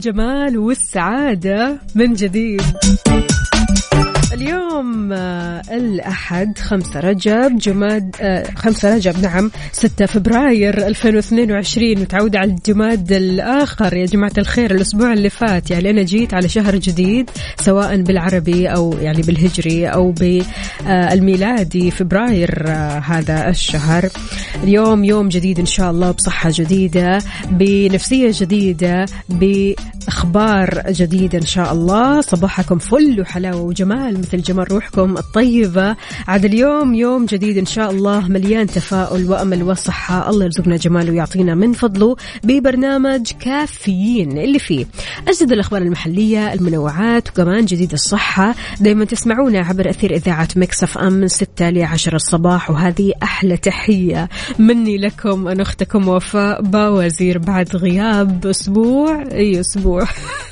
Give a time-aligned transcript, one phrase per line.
[0.00, 2.62] الجمال والسعادة من جديد.
[4.40, 12.50] اليوم آه، الأحد خمسة رجب جماد آه، خمسة رجب نعم ستة فبراير 2022 متعودة على
[12.50, 13.96] الجماد الآخر.
[13.96, 17.30] يا جماعة الخير الأسبوع اللي فات يعني أنا جيت على شهر جديد
[17.60, 24.08] سواء بالعربي أو يعني بالهجري أو بالميلادي فبراير آه، هذا الشهر.
[24.64, 27.18] اليوم يوم جديد إن شاء الله بصحة جديدة
[27.50, 32.20] بنفسية جديدة بأخبار جديدة إن شاء الله.
[32.20, 34.29] صباحكم فل وحلاوة وجمال.
[34.34, 35.96] مثل جمال روحكم الطيبة.
[36.28, 40.30] عاد اليوم يوم جديد إن شاء الله مليان تفاؤل وأمل وصحة.
[40.30, 44.86] الله يرزقنا جماله ويعطينا من فضله ببرنامج كافيين اللي فيه
[45.28, 48.54] أجدد الأخبار المحلية المنوعات وكمان جديد الصحة.
[48.80, 54.28] دايما تسمعونا عبر أثير إذاعة مكسف أم من 6 ل 10 الصباح وهذه أحلى تحية
[54.58, 59.22] مني لكم أنا أختكم وفاء باوزير بعد غياب أسبوع.
[59.32, 60.04] أي أسبوع.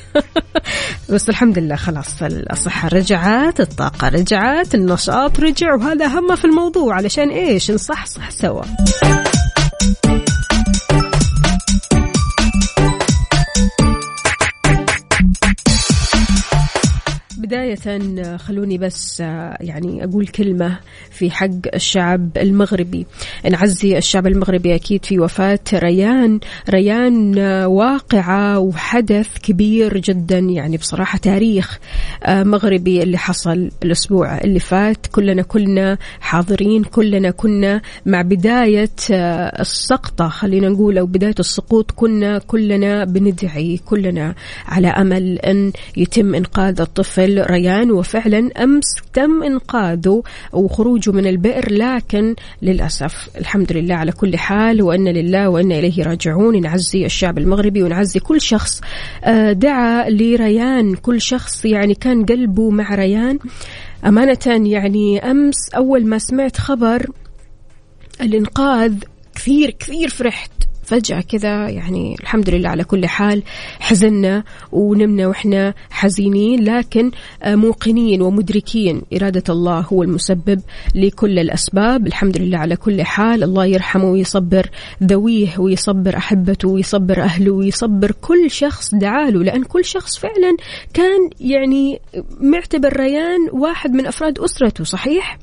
[1.10, 6.94] بس الحمد لله خلاص الصحة رجعت الطاقة رجعت النشاط رجع وهذا أهم في الموضوع.
[6.94, 8.62] علشان إيش؟ نصحصح سوا.
[17.48, 19.20] بداية خلوني بس
[19.60, 20.78] يعني أقول كلمة
[21.10, 23.06] في حق الشعب المغربي.
[23.50, 26.40] نعزي الشعب المغربي أكيد في وفاة ريان.
[26.70, 31.78] ريان واقعة وحدث كبير جدا يعني بصراحة تاريخ
[32.28, 35.06] مغربي اللي حصل الأسبوع اللي فات.
[35.06, 38.90] كلنا كنا حاضرين كلنا كنا مع بداية
[39.60, 41.90] السقطة خلينا نقول أو بداية السقوط.
[41.90, 44.34] كنا كلنا بندعي كلنا
[44.66, 47.37] على أمل أن يتم إنقاذ الطفل.
[47.46, 50.22] ريان وفعلا أمس تم إنقاذه
[50.52, 56.60] وخروجه من البئر لكن للأسف الحمد لله على كل حال وأن لله وأن إليه راجعون.
[56.60, 58.80] نعزي الشعب المغربي ونعزي كل شخص.
[59.24, 63.38] آه، دعا لريان كل شخص يعني كان قلبه مع ريان.
[64.06, 67.06] أمانة يعني أمس أول ما سمعت خبر
[68.20, 68.94] الإنقاذ
[69.34, 70.50] كثير كثير فرحت.
[70.88, 73.42] فجأة كذا يعني الحمد لله على كل حال
[73.80, 77.10] حزنا ونمنا وإحنا حزينين لكن
[77.42, 79.02] آه، موقنين ومدركين.
[79.16, 80.60] إرادة الله هو المسبب
[80.94, 82.06] لكل الأسباب.
[82.06, 83.42] الحمد لله على كل حال.
[83.42, 84.66] الله يرحمه ويصبر
[85.02, 90.56] ذويه ويصبر أحبته ويصبر أهله ويصبر كل شخص دعاله لأن كل شخص فعلا
[90.94, 92.00] كان يعني
[92.40, 95.38] معتبر ريان واحد من أفراد أسرته صحيح؟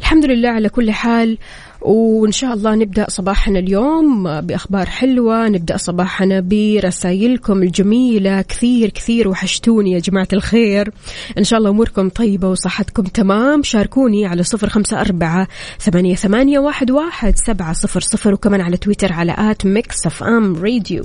[0.00, 1.38] الحمد لله على كل حال.
[1.80, 8.42] وإن شاء الله نبدأ صباحنا اليوم بأخبار حلوة نبدأ صباحنا برسائلكم الجميلة.
[8.42, 10.90] كثير كثير وحشتوني يا جماعة الخير.
[11.38, 13.62] إن شاء الله أموركم طيبة وصحتكم تمام.
[13.62, 15.48] شاركوني على صفر خمسة أربعة
[15.80, 21.04] ثمانية, ثمانية واحد, واحد سبعة صفر صفر وكمان على تويتر على at Mix FM Radio.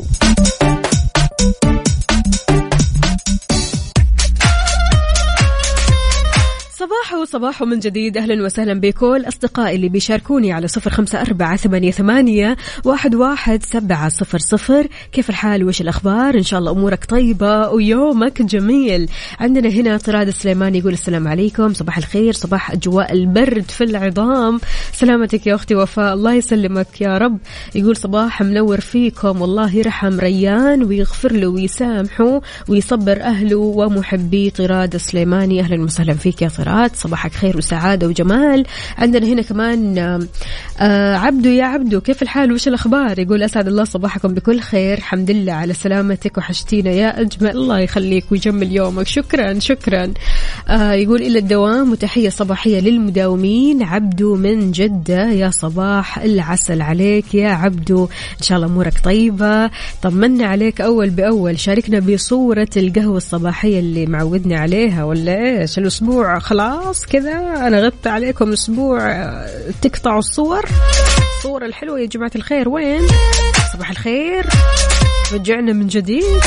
[6.81, 8.17] صباحو صباحو من جديد.
[8.17, 14.09] أهلا وسهلا بكل أصدقائي اللي بيشاركوني على صفر خمسة أربعة ثمانية, ثمانية واحد, واحد سبعة
[14.09, 14.87] صفر صفر.
[15.11, 19.09] كيف الحال؟ وش الأخبار؟ إن شاء الله أمورك طيبة ويومك جميل.
[19.39, 21.73] عندنا هنا طراد السليماني يقول السلام عليكم.
[21.73, 24.59] صباح الخير صباح أجواء البرد في العظام.
[24.93, 27.37] سلامتك يا أختي وفاء الله يسلمك يا رب.
[27.75, 35.59] يقول صباح منور فيكم والله يرحم ريان ويغفر له ويسامحه ويصبر أهله ومحبي طراد السليماني.
[35.59, 36.70] أهلا وسهلا فيك يا طراد.
[36.95, 38.65] صباحك خير وسعادة وجمال.
[38.97, 39.97] عندنا هنا كمان
[40.79, 44.97] آه عبدو يا عبدو كيف الحال؟ وش الأخبار؟ يقول أسعد الله صباحكم بكل خير.
[44.97, 46.89] الحمد لله على سلامتك وحشتينا.
[46.89, 49.07] يا أجمل الله يخليك ويجمل يومك.
[49.07, 50.13] شكرا شكرا.
[50.69, 53.83] آه يقول إلى الدوام وتحية صباحية للمداومين.
[53.83, 55.31] عبدو من جدة.
[55.31, 58.03] يا صباح العسل عليك يا عبدو.
[58.03, 59.69] إن شاء الله أمورك طيبة.
[60.01, 61.59] طمنا عليك أول بأول.
[61.59, 65.03] شاركنا بصورة القهوة الصباحية اللي معودنا عليها.
[65.03, 66.60] ولا إيش؟ الأسبوع خلاص
[67.05, 69.31] كذا أنا غبت عليكم أسبوع
[69.81, 70.65] تقطعوا الصور.
[71.37, 73.07] الصور الحلوة يا جماعة الخير وين؟
[73.73, 74.45] صباح الخير.
[75.33, 76.41] رجعنا من جديد.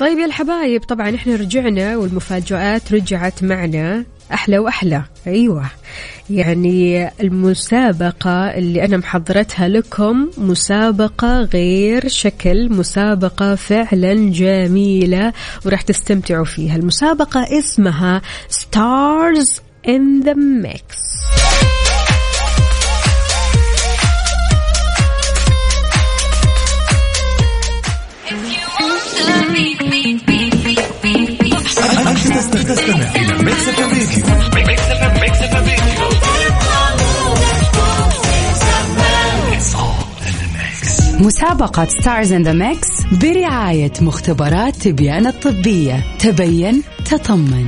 [0.00, 4.04] طيب يا الحبايب طبعا إحنا رجعنا والمفاجآت رجعت معنا.
[4.32, 5.02] أحلى وأحلى.
[5.26, 5.64] أيوه.
[6.30, 15.32] يعني المسابقة اللي أنا محضرتها لكم مسابقة غير شكل مسابقة فعلا جميلة
[15.66, 16.76] وراح تستمتعوا فيها.
[16.76, 20.34] المسابقة اسمها Stars in the
[20.64, 21.10] Mix.
[32.70, 33.19] تستمع.
[33.70, 33.86] إلى
[34.54, 35.10] ميكس اف
[41.20, 42.88] مسابقة Stars in the Mix
[43.22, 46.04] برعاية مختبرات تبيان الطبية.
[46.18, 47.66] تبين تطمن.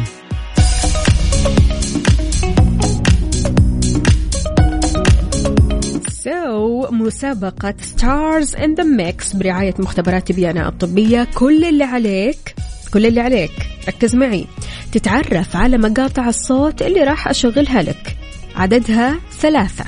[6.09, 11.29] so so, مسابقة Stars in the Mix برعاية مختبرات تبيانة الطبية.
[11.35, 12.55] كل اللي عليك
[12.93, 13.53] كل اللي عليك.
[13.89, 14.47] ركز معي.
[14.93, 18.17] تتعرف على مقاطع الصوت اللي راح أشغلها لك.
[18.57, 19.85] عددها ثلاثة.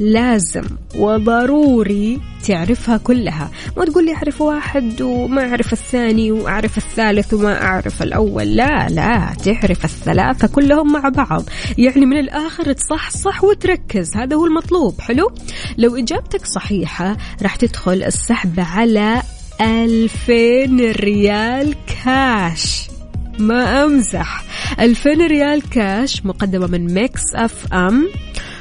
[0.00, 0.64] لازم
[0.96, 3.50] وضروري تعرفها كلها.
[3.76, 8.56] ما تقول لي أعرف واحد وما أعرف الثاني وأعرف الثالث وما أعرف الأول.
[8.56, 11.44] لا لا تعرف الثلاثة كلهم مع بعض.
[11.78, 14.16] يعني من الآخر تصحصح وتركز.
[14.16, 15.00] هذا هو المطلوب.
[15.00, 15.30] حلو؟
[15.78, 19.22] لو إجابتك صحيحة راح تدخل السحب على
[19.60, 21.74] ألفين ريال
[22.04, 22.88] كاش
[23.38, 24.44] ما أمزح.
[24.80, 28.08] ألفين ريال كاش مقدمة من Mix FM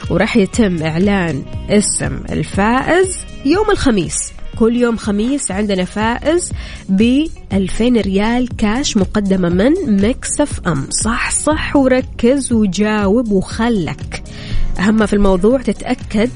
[0.10, 4.34] وراح يتم إعلان اسم الفائز يوم الخميس.
[4.60, 6.52] كل يوم خميس عندنا فائز
[6.90, 14.24] ب 2000 ريال كاش مقدمة من Mix FM صح صح وركز وجاوب وخلك.
[14.80, 16.30] أهم في الموضوع تتأكد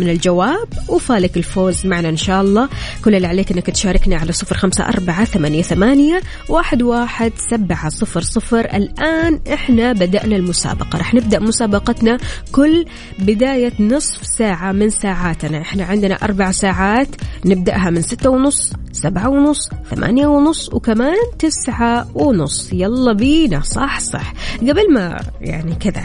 [0.00, 2.68] من الجواب وفالك الفوز معنا إن شاء الله.
[3.04, 8.20] كل اللي عليك أنك تشاركنا على صفر خمسة أربعة ثمانية, ثمانية واحد, واحد سبعة صفر
[8.20, 8.60] صفر.
[8.60, 10.98] الآن إحنا بدأنا المسابقة.
[10.98, 12.18] رح نبدأ مسابقتنا
[12.52, 12.84] كل
[13.18, 15.60] بداية نصف ساعة من ساعاتنا.
[15.60, 17.08] إحنا عندنا أربع ساعات
[17.44, 22.72] نبدأها من ستة ونص سبعة ونص ثمانية ونص وكمان تسعة ونص.
[22.72, 23.60] يلا بينا.
[23.60, 24.32] صح صح.
[24.60, 26.04] قبل ما يعني كذا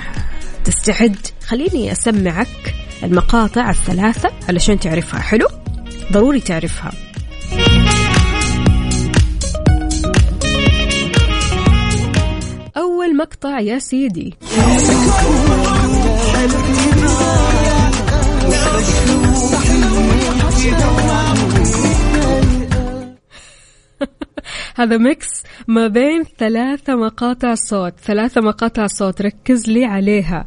[0.64, 1.18] تستعد
[1.48, 2.76] خليني أسمعك.
[3.06, 5.20] المقاطع الثلاثة علشان تعرفها.
[5.20, 5.48] حلو؟
[6.12, 6.92] ضروري تعرفها.
[12.78, 14.34] أول مقطع يا سيدي.
[24.76, 27.94] هذا ميكس ما بين ثلاثة مقاطع صوت.
[28.06, 30.46] ثلاثة مقاطع صوت ركز لي عليها.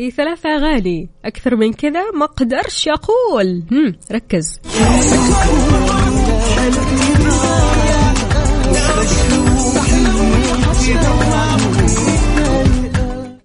[0.00, 1.08] إي ثلاثة أغاني.
[1.24, 4.60] أكثر من كذا ما أقدرش أقول هم ركز.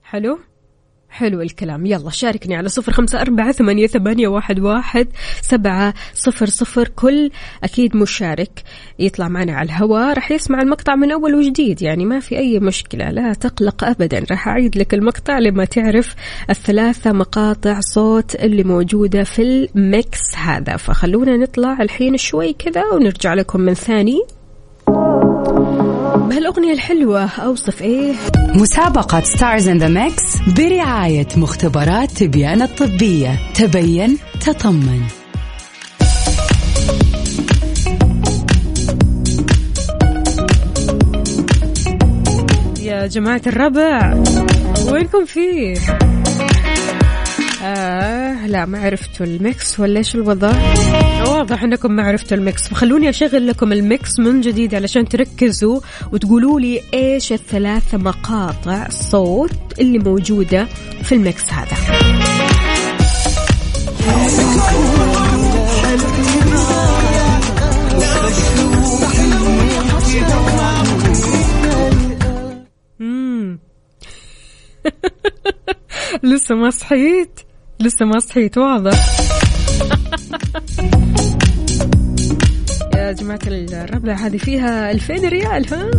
[0.04, 0.40] حلو؟
[1.16, 1.86] حلو الكلام.
[1.86, 5.08] يلا شاركني على صفر خمسة أربعة ثمانية, ثمانية واحد, واحد
[5.42, 6.88] سبعة صفر صفر.
[6.88, 7.32] كل
[7.64, 8.64] أكيد مشارك
[9.00, 10.13] يطلع معنا على الهواء.
[10.13, 13.12] راح يسمع المقطع من أول وجديد يعني ما في أي مشكلة.
[13.12, 16.16] لا تقلق أبدا راح أعيد لك المقطع لما تعرف
[16.50, 20.78] الثلاثة مقاطع صوت اللي موجودة في ال mix هذا.
[20.78, 24.22] فخلونا نطلع الحين شوي كذا ونرجع لكم من ثاني.
[26.25, 28.13] بهالأغنية الحلوة أوصف إيه؟
[28.55, 30.24] مسابقة Stars in the Mix
[30.58, 33.39] برعاية مختبرات تبيان الطبية.
[33.55, 35.01] تبين تطمن.
[42.82, 44.24] يا جماعة الربع
[44.91, 45.75] وينكم فيه؟
[47.64, 50.52] آه لا ما عرفتوا ال mix ولا إيش الوضع؟
[51.28, 55.80] واضح إنكم ما عرفتوا ال mix فخلوني أشغل لكم ال mix من جديد علشان تركزوا
[56.12, 60.68] وتقولوا لي إيش الثلاث مقاطع صوت اللي موجودة
[61.04, 61.76] في ال mix هذا.
[76.46, 77.40] لسه ما صحيت؟
[77.80, 78.94] لسه ما صحيت واضح.
[82.96, 85.90] يا جماعة الربلة هذه فيها 2000 ريال ها؟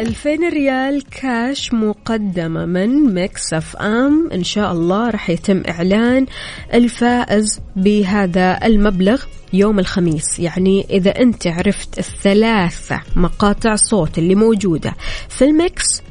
[0.00, 4.30] 2000 ريال كاش مقدمة من Mix FM.
[4.34, 6.26] إن شاء الله راح يتم إعلان
[6.74, 10.38] الفائز بهذا المبلغ يوم الخميس.
[10.38, 14.94] يعني إذا أنت عرفت الثلاثة مقاطع صوت اللي موجودة
[15.28, 16.02] في الميكس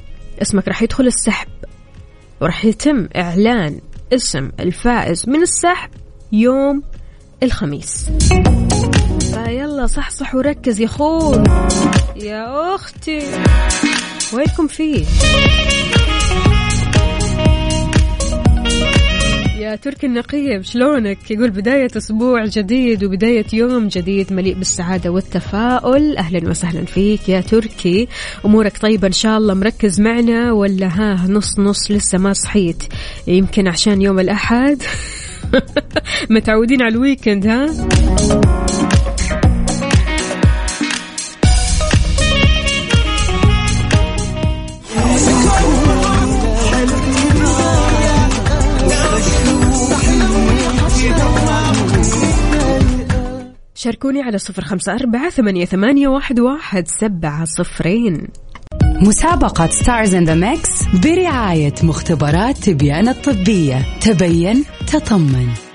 [0.41, 1.58] اسمك راح يدخل السحب.
[2.41, 3.79] وراح يتم إعلان
[4.13, 5.89] اسم الفائز من السحب
[6.31, 6.83] يوم
[7.43, 8.09] الخميس.
[9.19, 11.43] فيلا صحصح وركز يا أخوي
[12.15, 13.21] يا أختي.
[14.33, 15.05] وينكم فيه؟
[19.59, 26.17] يا تركي النقيب شلونك؟ يقول بداية أسبوع جديد وبداية يوم جديد مليء بالسعادة والتفاؤل.
[26.17, 28.07] أهلا وسهلا فيك يا تركي.
[28.45, 32.83] أمورك طيبة إن شاء الله مركز معنا ولا ها؟ نص نص لسه ما صحيت.
[33.27, 34.83] يمكن عشان يوم الأحد.
[36.29, 37.67] متعودين على الويكند ها؟
[53.81, 58.27] شاركوني على صفر خمسة أربعة ثمانية, ثمانية واحد, واحد سبعة صفرين.
[59.01, 60.69] مسابقة Stars in the Mix
[61.03, 63.99] برعاية مختبرات تبيان الطبية.
[64.01, 65.68] تبين تطمن.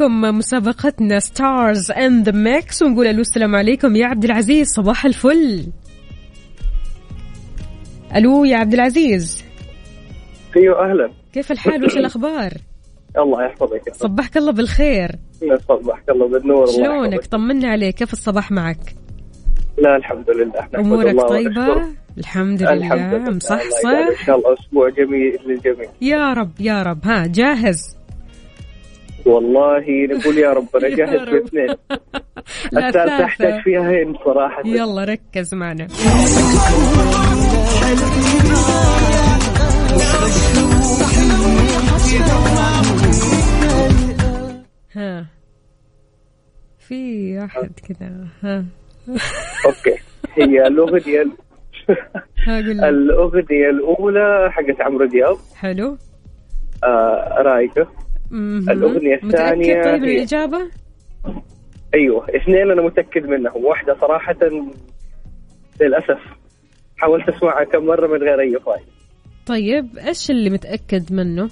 [0.00, 5.66] معكم مسابقتنا Stars in the Mix ونقول ألو السلام عليكم يا عبد العزيز صباح الفل.
[8.16, 9.44] ألو يا عبد العزيز.
[10.56, 11.10] أيوه أهلا.
[11.32, 12.52] كيف الحال؟ وش الأخبار؟
[13.18, 15.10] الله يحفظك صبحك الله بالخير.
[15.68, 17.26] صبحك الله بالنور شلونك.
[17.26, 18.94] طمنا عليك كيف الصباح معك؟
[19.78, 21.66] لا الحمد لله أمورك الله طيبة.
[22.18, 25.90] الحمد الحمد لله لله الله يجعل مصحصح إن شاء الله أسبوع جميل للجميع.
[26.00, 27.04] يا رب يا رب.
[27.04, 27.99] ها جاهز؟
[29.26, 31.28] والله نقول يا رب أنا جاهز.
[31.28, 31.66] باثنين
[32.72, 33.62] لا الثالثه احتاج.
[33.62, 34.62] فيها هين صراحة.
[34.66, 35.86] يلا ركز معنا.
[44.92, 45.26] ها.
[46.78, 48.26] في أحد كذا.
[48.42, 48.64] ها.
[49.66, 49.96] أوكي.
[50.34, 51.32] هي الأغنية ال-
[52.46, 52.88] ها قول لي.
[52.88, 55.36] الأغنية الأولى حقت عمرو دياب.
[55.56, 55.96] حلو.
[56.84, 57.88] آه رايقه
[58.30, 58.70] مهم.
[58.70, 60.70] الأغنية الثانية متأكد طيب الإجابة؟
[61.94, 64.36] أيوه اثنين أنا متأكد منهم واحدة صراحة
[65.80, 66.20] للأسف
[66.96, 68.90] حاولت أسمعها كم مرة من غير أي فايدة
[69.46, 71.48] طيب إيش اللي متأكد منه؟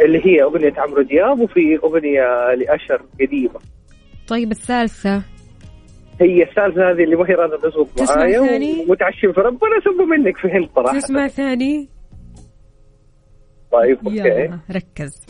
[0.00, 3.60] اللي هي أغنية عمرو دياب وفي أغنية لأشر قديمة
[4.28, 5.22] طيب الثالثة
[6.20, 10.48] هي الثالثة هذه اللي ما هي راضيه تزبط معايا؟ ومتعشم في ربنا سبه منك في
[10.48, 11.88] هند صراحة تسمع ثاني؟
[13.72, 15.26] طيب أوكي ركز.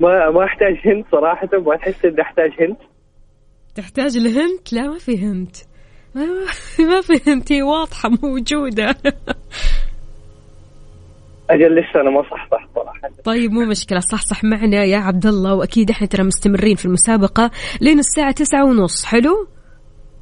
[0.00, 2.76] ما ما أحتاج هند صراحة ما تحس إني أحتاج هند
[3.78, 5.56] تحتاج الهنت؟ لا ما في هنت.
[6.14, 6.26] ما,
[6.78, 7.52] ما في هنت.
[7.52, 8.96] هي واضحة موجودة.
[11.50, 13.10] أجل لسه أنا ما صحصح صراحة.
[13.24, 17.50] طيب مو مشكلة صح صح معنا يا عبد الله وأكيد إحنا ترى مستمرين في المسابقة
[17.80, 19.48] لين الساعة تسعة ونص حلو؟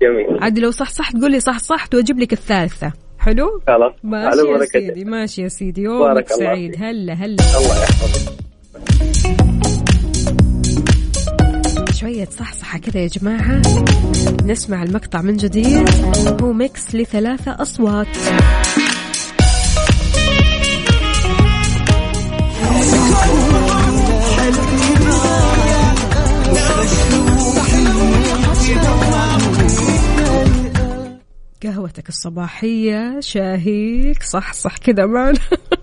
[0.02, 0.42] جميل.
[0.42, 3.92] عاد لو صح صح تقول لي صح صح وأجيب لك الثالثة حلو؟ خلاص.
[4.02, 6.74] ماشي يا سيدي ماشي يا سيدي يومك سعيد.
[6.78, 7.36] هلا هلا.
[7.56, 8.32] الله يحفظك.
[12.00, 13.62] شوية صحصحة كذا يا جماعة.
[14.44, 15.88] نسمع المقطع من جديد.
[16.42, 18.16] هو ميكس لثلاثة أصوات.
[31.62, 35.38] قهوتك الصباحية شاهيك صح صح كذا معنا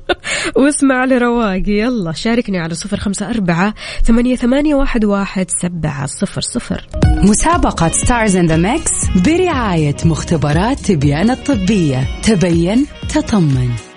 [0.55, 3.73] واسمع على رواق يلا شاركني على صفر خمسة أربعة
[4.03, 6.87] ثمانية, ثمانية واحد, واحد سبعة صفر صفر.
[7.05, 8.91] مسابقة Stars in the Mix
[9.25, 12.07] برعاية مختبرات تبيان الطبية.
[12.21, 13.92] تبين تطمن.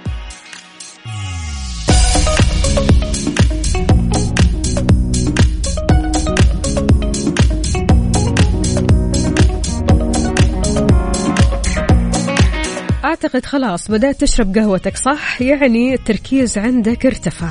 [13.26, 17.50] أعتقد خلاص بدأت تشرب قهوتك صح؟ يعني التركيز عندك ارتفع.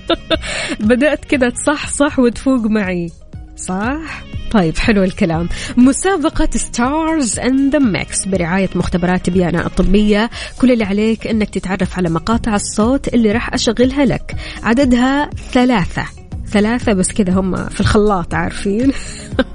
[0.80, 3.10] بدأت كذا تصحصح وتفوق معي.
[3.56, 5.48] صح؟ طيب حلو الكلام.
[5.76, 12.08] مسابقة Stars in the Mix برعاية مختبرات تبيان الطبية كل اللي عليك إنك تتعرف على
[12.08, 14.36] مقاطع الصوت اللي راح أشغلها لك.
[14.62, 16.06] عددها ثلاثة.
[16.46, 18.92] ثلاثة بس كذا هم في الخلاط عارفين؟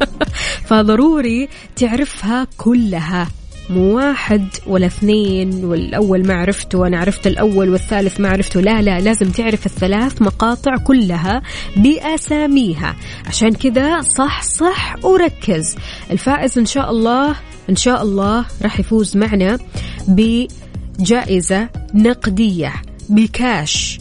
[0.69, 3.27] فضروري تعرفها كلها.
[3.69, 8.62] مو واحد ولا اثنين والأول ما عرفته وأنا عرفت الأول والثالث ما عرفته.
[8.62, 11.41] لا لا لازم تعرف الثلاث مقاطع كلها
[11.77, 12.95] بأساميها.
[13.25, 15.75] عشان كذا صح صح وركز.
[16.12, 17.36] الفائز إن شاء الله
[17.69, 19.60] إن شاء الله راح يفوز معنا
[20.07, 22.74] بجائزة نقدية
[23.10, 24.00] بكاش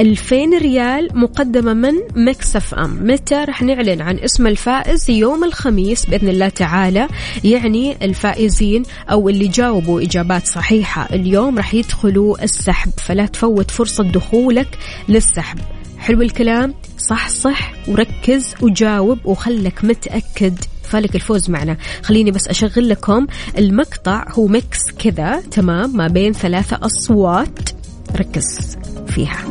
[0.00, 2.98] 2000 ريال مقدمة من مكسف أم.
[3.06, 7.08] متى رح نعلن عن اسم الفائز يوم الخميس بإذن الله تعالى؟
[7.44, 11.08] يعني الفائزين أو اللي جاوبوا إجابات صحيحة.
[11.12, 14.78] اليوم رح يدخلوا السحب فلا تفوت فرصة دخولك
[15.08, 15.58] للسحب.
[15.98, 17.72] حلو الكلام؟ صح صح.
[17.88, 20.58] وركز وجاوب وخلك متأكد.
[20.82, 21.76] فالك الفوز معنا.
[22.02, 23.26] خليني بس أشغل لكم
[23.58, 24.24] المقطع.
[24.30, 27.70] هو ميكس كذا تمام ما بين ثلاثة أصوات.
[28.16, 28.76] ركز.
[29.10, 29.44] فيها.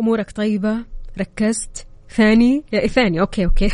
[0.00, 0.84] أمورك طيبة؟
[1.18, 1.86] ركزت؟
[2.16, 3.70] ثاني يا ثاني okay okay.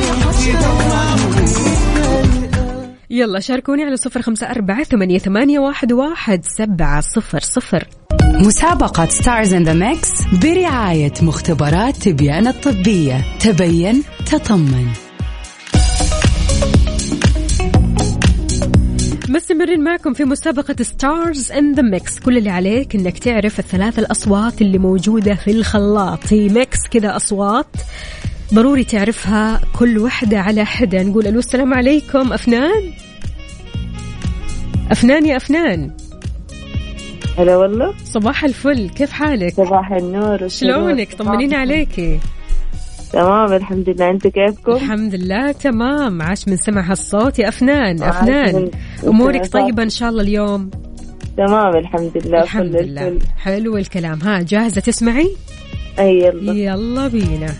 [3.14, 7.88] يلا شاركوني على صفر خمسة أربعة ثمانية, ثمانية واحد, واحد سبعة صفر صفر.
[8.22, 10.10] مسابقة Stars in the Mix
[10.42, 13.24] برعاية مختبرات تبيان الطبية.
[13.40, 14.86] تبين تطمن.
[19.28, 24.62] مستمرين معكم في مسابقة Stars in the Mix كل اللي عليك إنك تعرف الثلاث الأصوات
[24.62, 26.26] اللي موجودة في الخلاط.
[26.26, 27.66] في mix كذا أصوات.
[28.54, 31.02] ضروري تعرفها كل وحدة على حدة.
[31.02, 32.82] نقول ألو السلام عليكم أفنان؟
[34.90, 35.90] أفنان يا أفنان.
[37.38, 37.94] هلا والله.
[38.04, 40.48] صباح الفل كيف حالك؟ صباح النور.
[40.48, 42.20] شلونك؟ طمنينا عليكي
[43.12, 44.10] تمام الحمد لله.
[44.10, 46.22] أنتوا كيفكم؟ الحمد لله تمام.
[46.22, 48.02] عاش من سمع هالصوت يا أفنان.
[48.02, 48.70] أفنان
[49.06, 49.46] أمورك.
[49.46, 50.70] طيبة إن شاء الله اليوم؟
[51.36, 53.08] تمام الحمد لله الحمد لله.
[53.08, 53.26] الفل.
[53.36, 54.20] حلو الكلام.
[54.22, 55.36] ها جاهزة تسمعي؟
[55.98, 56.52] أي يلا.
[56.52, 57.54] يلا بينا.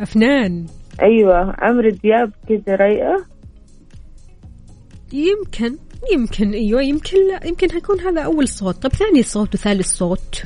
[0.00, 0.66] أفنان.
[1.02, 3.24] أيوه عمرو دياب كذا رايقة؟
[5.12, 5.78] يمكن
[6.12, 8.82] يمكن أيوه يمكن لا يمكن حيكون هذا أول صوت.
[8.82, 10.42] طب ثاني صوت وثالث صوت.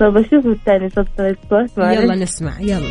[0.00, 1.98] طب أشوف الثاني صوت ثالث صوت معلش.
[1.98, 2.88] يلا نسمع يلا.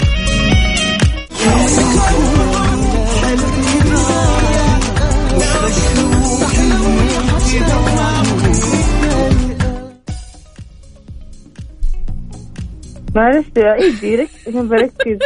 [13.15, 15.17] معلش عيدي ركز عشان بركز.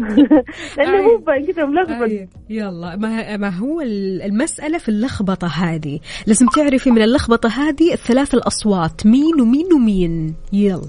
[0.78, 2.02] لأنه مو باين كذا ملخبط.
[2.02, 2.28] أيوة.
[2.50, 2.96] يلا.
[2.96, 5.98] ما, ما هو ال- المسألة في اللخبطة هذه.
[6.26, 10.34] لازم تعرفي من اللخبطة هذه الثلاث الأصوات مين ومين ومين.
[10.52, 10.86] يلا.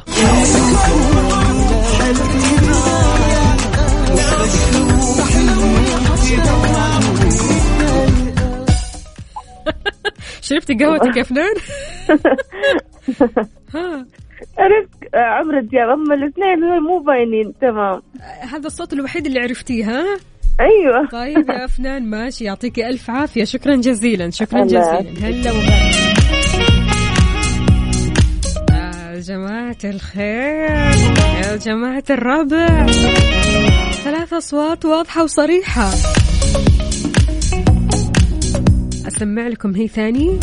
[10.51, 11.53] شربتي قهوتك يا فنان؟
[13.75, 14.05] ها.
[14.57, 18.01] عرفت آه، عمرو دياب أما الاثنين مو باينين تمام.
[18.51, 20.03] هذا الصوت الوحيد اللي عرفتيه ها؟
[20.59, 21.07] أيوه.
[21.11, 23.43] طيب يا فنان ماشي يعطيكي ألف عافية.
[23.43, 24.99] شكرا جزيلا شكرا جزيلا.
[25.21, 25.91] هلا وغلا
[29.13, 30.93] يا جماعة الخير
[31.43, 32.85] يا جماعة الربع.
[33.91, 35.89] ثلاث أصوات واضحة وصريحة.
[39.17, 40.39] أسمع لكم هي ثاني.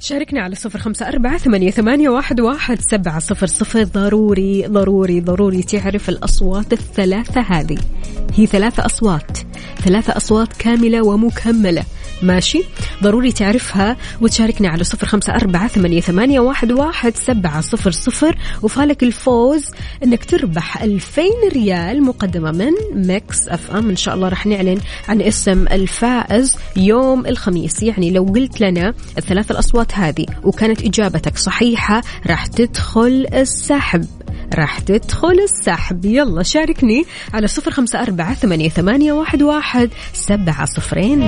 [0.00, 3.82] شاركنا على صفر خمسة أربعة ثمانية, ثمانية واحد, واحد سبعة صفر صفر.
[3.82, 7.78] ضروري ضروري ضروري تعرف الأصوات الثلاثة هذه.
[8.34, 9.38] هي ثلاثة أصوات
[9.84, 11.84] ثلاثة أصوات كاملة ومكملة.
[12.22, 12.62] ماشي؟
[13.02, 19.64] ضروري تعرفها وتشاركنا على صفر خمسة أربعة ثمانية, واحد, سبعة صفر صفر وفالك الفوز
[20.04, 23.88] أنك تربح ألفين ريال مقدمة من Mix FM.
[23.88, 27.82] إن شاء الله رح نعلن عن اسم الفائز يوم الخميس.
[27.82, 34.06] يعني لو قلت لنا الثلاث الأصوات هذه وكانت إجابتك صحيحة راح تدخل السحب.
[34.54, 36.04] راح تدخل السحب.
[36.04, 37.04] يلا شاركني
[37.34, 41.26] على صفر خمسة أربعة ثمانية واحد, واحد سبعة صفرين.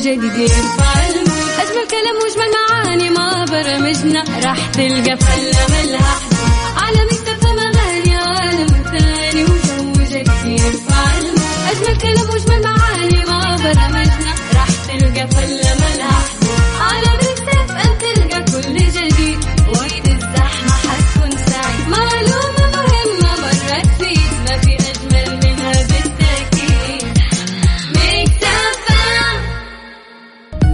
[0.00, 0.38] جديد.
[0.38, 6.18] يرفع المود أجمل كلام وأجمل معاني ما برمجنا راح تلقى فلة ملها
[6.76, 6.98] على
[7.58, 10.80] أغاني عالم ثاني وجو جديد.
[11.70, 13.24] أجمل كلام وأجمل معاني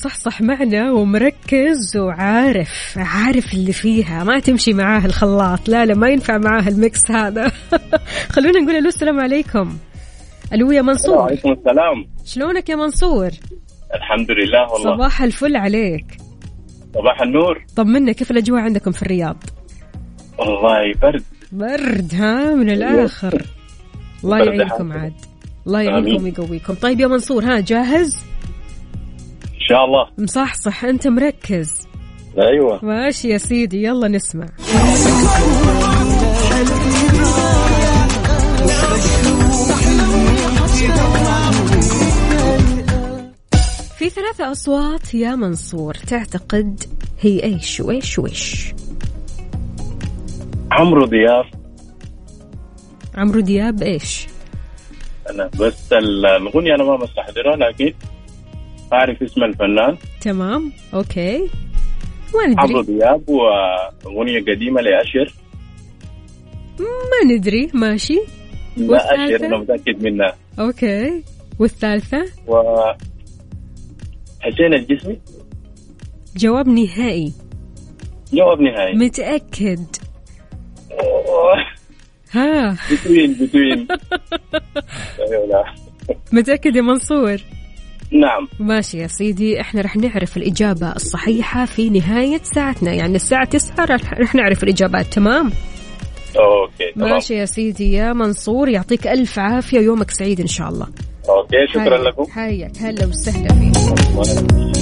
[0.00, 4.24] مصحصح معنا ومركز وعارف عارف اللي فيها.
[4.24, 5.68] ما تمشي معاه الخلاط.
[5.68, 7.52] لا لا ما ينفع معاه الميكس هذا.
[8.34, 9.76] خلونا نقول ألو السلام عليكم.
[10.52, 11.16] ألو يا منصور.
[11.16, 12.06] وعليكم السلام.
[12.24, 13.30] شلونك يا منصور؟
[13.94, 14.96] الحمد لله والله.
[14.96, 16.16] صباح الفل عليك.
[16.94, 17.64] صباح النور.
[17.76, 19.36] طمنا كيف الأجواء عندكم في الرياض؟
[20.38, 21.22] والله برد.
[21.52, 23.42] برد ها من الآخر.
[24.24, 24.92] الله برد يعينكم.
[24.92, 25.14] عاد.
[25.66, 26.24] الله يعينكم.
[26.24, 26.74] ويقويكم.
[26.74, 28.30] طيب يا منصور ها جاهز؟
[29.70, 30.06] شاء الله.
[30.18, 31.88] مصحصح أنت مركز.
[32.38, 32.84] أيوه.
[32.84, 33.84] ماشي يا سيدي.
[33.84, 34.46] يلا نسمع.
[43.98, 45.94] في ثلاثة أصوات يا منصور.
[45.94, 46.82] تعتقد
[47.20, 48.74] هي إيش وإيش وإيش؟
[50.72, 51.44] عمرو دياب.
[53.14, 54.26] عمرو دياب إيش؟
[55.30, 57.92] أنا بس ال- الاغنيه أنا ما مستحضرها لكن
[58.92, 61.38] اعرف اسم الفنان؟ تمام okay.
[62.34, 65.34] ما عمرو ندري دياب وأغنية قديمة ل Usher.
[66.80, 68.18] ما ندري ماشي.
[68.76, 70.36] لا؟ Usher أنا متأكد منها.
[70.58, 71.22] okay.
[71.58, 72.54] والثالثة؟ و
[74.40, 75.18] حسين الجسمي؟
[76.36, 77.32] جواب نهائي.
[78.32, 78.94] جواب نهائي.
[78.94, 79.86] متأكد.
[82.32, 82.76] ها.
[82.92, 83.88] بتوين بتوين
[86.32, 87.40] متأكد يا منصور؟
[88.12, 88.48] نعم.
[88.58, 92.92] ماشي يا سيدي إحنا رح نعرف الإجابة الصحيحة في نهاية ساعتنا.
[92.92, 95.50] يعني الساعة تسعة رح رح نعرف الإجابات تمام؟
[96.38, 97.10] okay تمام.
[97.10, 100.86] ماشي يا سيدي يا منصور يعطيك ألف عافية ويومك سعيد إن شاء الله.
[101.28, 102.24] okay شكرا حياك- لكم.
[102.30, 104.79] حياك هلا وسهلا فيك.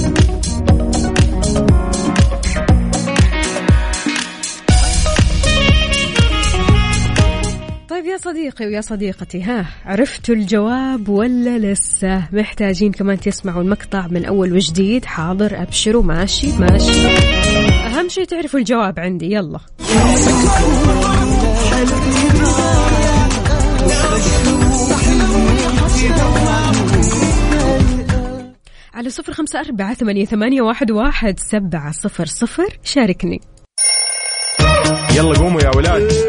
[8.09, 14.53] يا صديقي ويا صديقتي ها عرفتوا الجواب ولا لسه؟ محتاجين كمان تسمعوا المقطع من أول
[14.53, 15.05] وجديد.
[15.05, 17.07] حاضر أبشروا ماشي ماشي.
[17.85, 19.59] أهم شيء تعرفوا الجواب عندي يلا.
[28.93, 32.79] على صفر خمسة أربعة ثمانية, ثمانية واحد, واحد سبعة صفر صفر.
[32.83, 33.41] شاركني.
[35.17, 36.28] يلا قوموا يا ولاد.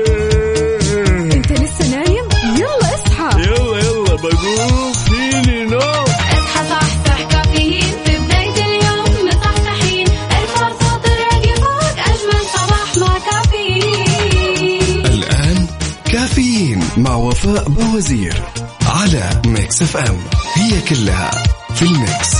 [16.97, 18.43] مع وفاء بوزير
[18.87, 20.17] على Mix FM
[20.55, 21.31] هي كلها
[21.75, 22.37] في ال mix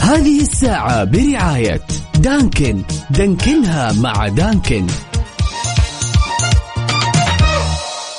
[0.00, 1.80] هذه الساعة برعاية
[2.18, 4.86] Dunkin' دانكنها مع Dunkin'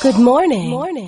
[0.03, 0.69] Good morning.
[0.69, 1.07] morning.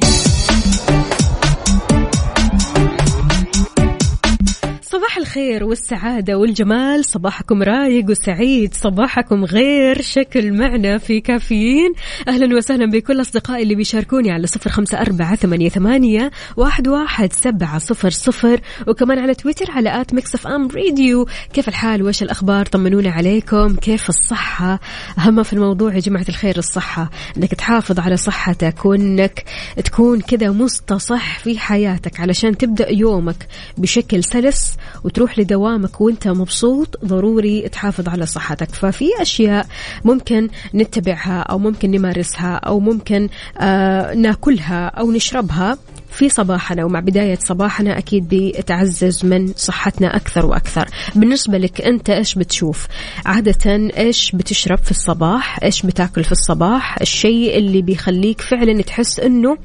[4.91, 7.05] صباح الخير والسعادة والجمال.
[7.05, 10.53] صباحكم رايق وسعيد صباحكم غير شكل.
[10.53, 11.93] معنا في كافيين.
[12.27, 17.77] أهلا وسهلا بكل أصدقائي اللي بيشاركوني على صفر خمسة أربعة ثمانية, ثمانية واحد, واحد سبعة
[17.77, 18.59] صفر صفر.
[18.87, 21.27] وكمان على تويتر على at Mix FM Radio.
[21.53, 23.75] كيف الحال؟ وش الأخبار؟ طمنونا عليكم.
[23.75, 24.79] كيف الصحة؟
[25.19, 27.09] أهم في الموضوع يا جماعة الخير الصحة.
[27.37, 29.43] أنك تحافظ على صحتك وأنك
[29.85, 33.47] تكون كذا مستصح في حياتك علشان تبدأ يومك
[33.77, 34.78] بشكل سلس.
[35.03, 38.69] وتروح لدوامك وانت مبسوط ضروري تحافظ على صحتك.
[38.75, 39.67] ففي أشياء
[40.05, 45.77] ممكن نتبعها أو ممكن نمارسها أو ممكن آه ناكلها أو نشربها.
[46.19, 50.87] في صباحنا ومع بداية صباحنا أكيد بتعزز من صحتنا أكثر وأكثر.
[51.15, 52.87] بالنسبة لك أنت إيش بتشوف؟
[53.25, 59.57] عادة إيش بتشرب في الصباح؟ إيش بتاكل في الصباح؟ الشيء اللي بيخليك فعلا تحس أنه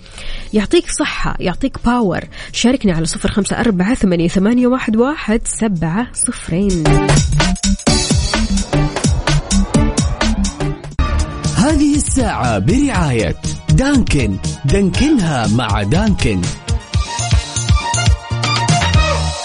[0.52, 2.20] يعطيك صحة يعطيك باور
[2.52, 6.84] شاركني على صفر خمسة أربعة ثمانية, واحد, واحد سبعة صفرين.
[11.56, 13.36] هذه الساعة برعاية
[13.74, 16.40] دانكن دانكنها مع دانكن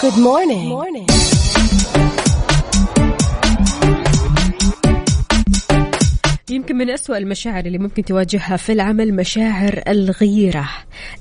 [0.02, 0.68] Good morning.
[0.68, 1.06] morning.
[6.70, 10.68] يمكن من أسوأ المشاعر اللي ممكن تواجهها في العمل مشاعر الغيرة.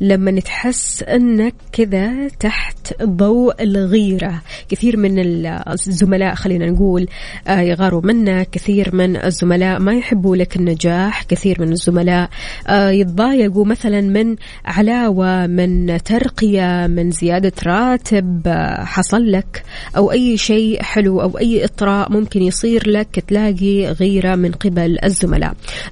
[0.01, 4.41] لما تحس أنك كذا تحت ضوء الغيرة.
[4.69, 5.19] كثير من
[5.67, 7.07] الزملاء خلينا نقول
[7.47, 8.49] آه، يغاروا منك.
[8.49, 11.23] كثير من الزملاء ما يحبوا لك النجاح.
[11.23, 12.29] كثير من الزملاء
[12.67, 14.35] آه، يتضايقوا مثلا من
[14.65, 19.63] علاوة من ترقية من زيادة راتب آه، حصل لك
[19.97, 23.23] أو أي شيء حلو أو أي إطراء ممكن يصير لك.
[23.27, 25.38] تلاقي غيرة من قبل الزملاء.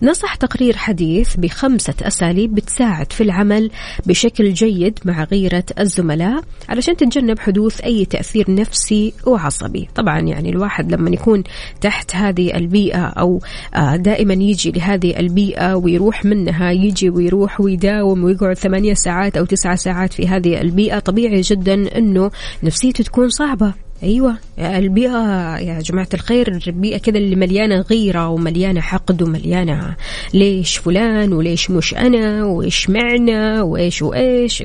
[0.01, 3.71] نصح تقرير حديث بخمسة أساليب بتساعد في العمل
[4.05, 9.87] بشكل جيد مع غيرة الزملاء علشان تتجنب حدوث أي تأثير نفسي وعصبي.
[9.95, 11.43] طبعا يعني الواحد لما يكون
[11.81, 13.41] تحت هذه البيئة أو
[13.75, 19.75] آه، دائما يجي لهذه البيئة ويروح منها يجي ويروح ويداوم ويقعد ثمانية ساعات أو تسعة
[19.75, 22.31] ساعات في هذه البيئة طبيعي جدا أنه
[22.63, 23.86] نفسيته تكون صعبة.
[24.03, 24.37] أيوه.
[24.59, 29.95] البيئة يا جماعة الخير البيئة كذا اللي مليانة غيرة ومليانة حقد ومليانة
[30.33, 34.01] ليش فلان وليش مش أنا وايش معنا وإيش.
[34.01, 34.63] وايش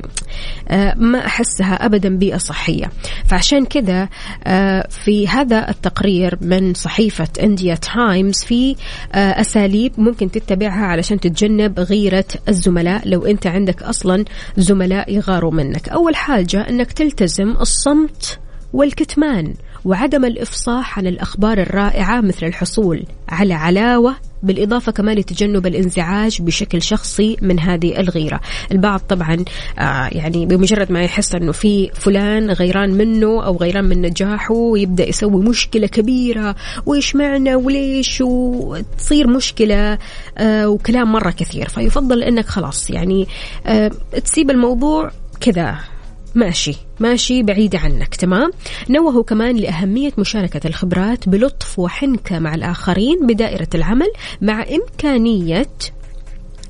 [0.95, 2.91] ما أحسها ابدا بيئة صحية.
[3.25, 4.09] فعشان كذا
[4.43, 8.75] آه في هذا التقرير من صحيفة انديا تايمز في
[9.13, 14.25] آه أساليب ممكن تتبعها علشان تتجنب غيرة الزملاء لو أنت عندك أصلا
[14.57, 15.89] زملاء يغاروا منك.
[15.89, 18.39] أول حاجة إنك تلتزم الصمت
[18.73, 19.53] والكتمان
[19.85, 27.37] وعدم الإفصاح عن الأخبار الرائعة مثل الحصول على علاوة بالإضافة كمان لتجنب الانزعاج بشكل شخصي
[27.41, 28.39] من هذه الغيرة.
[28.71, 29.45] البعض طبعا
[29.79, 35.09] آه يعني بمجرد ما يحس أنه في فلان غيران منه أو غيران من نجاحه يبدأ
[35.09, 36.55] يسوي مشكلة كبيرة
[36.85, 39.97] وإيش معنى وليش؟ وتصير مشكلة
[40.37, 41.69] آه وكلام مرة كثير.
[41.69, 43.27] فيفضل أنك خلاص يعني
[43.65, 43.91] آه
[44.25, 45.92] تسيب الموضوع كذا.
[46.35, 48.51] ماشي ماشي بعيدة عنك تمام؟
[48.89, 55.69] نوهوا كمان لأهمية مشاركة الخبرات بلطف وحنكة مع الآخرين بدائرة العمل مع إمكانية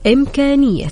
[0.08, 0.92] إمكانية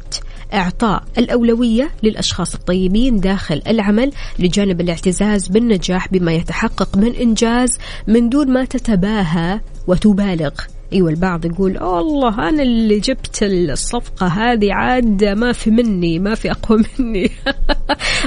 [0.53, 8.53] إعطاء الأولوية للأشخاص الطيبين داخل العمل لجانب الاعتزاز بالنجاح بما يتحقق من إنجاز من دون
[8.53, 10.51] ما تتباهى وتبالغ.
[10.93, 16.51] أيوه البعض يقول والله أنا اللي جبت الصفقة هذه عاد ما في مني ما في
[16.51, 17.31] أقوى مني.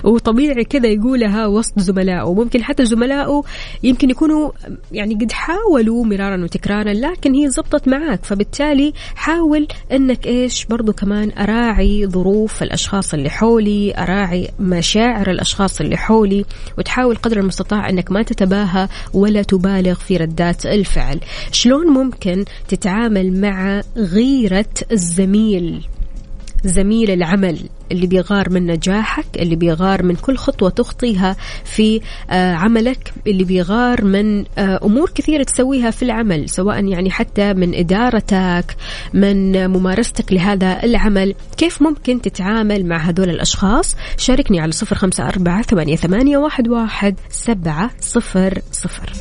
[0.05, 2.25] وطبيعي كذا يقولها وسط زملائه.
[2.25, 3.43] وممكن حتى زملائه
[3.83, 4.51] يمكن يكونوا
[4.93, 11.33] يعني قد حاولوا مرارا وتكرارا لكن هي زبطت معك فبالتالي حاول إنك إيش برضو كمان
[11.39, 16.45] أراعي ظروف الأشخاص اللي حولي أراعي مشاعر الأشخاص اللي حولي
[16.79, 21.21] وتحاول قدر المستطاع إنك ما تتباهى ولا تبالغ في ردات الفعل.
[21.53, 25.87] شلون ممكن تتعامل مع غيرة الزميل.
[26.65, 27.59] زميل العمل
[27.93, 34.05] اللي بيغار من نجاحك اللي بيغار من كل خطوة تخطيها في آه، عملك اللي بيغار
[34.05, 38.77] من آه، أمور كثيرة تسويها في العمل سواء يعني حتى من إدارتك
[39.15, 41.35] من ممارستك لهذا العمل.
[41.57, 45.97] كيف ممكن تتعامل مع هذول الأشخاص؟ شاركني على صفر خمسة أربعة ثمانية,
[46.69, 49.13] واحد سبعة صفر صفر.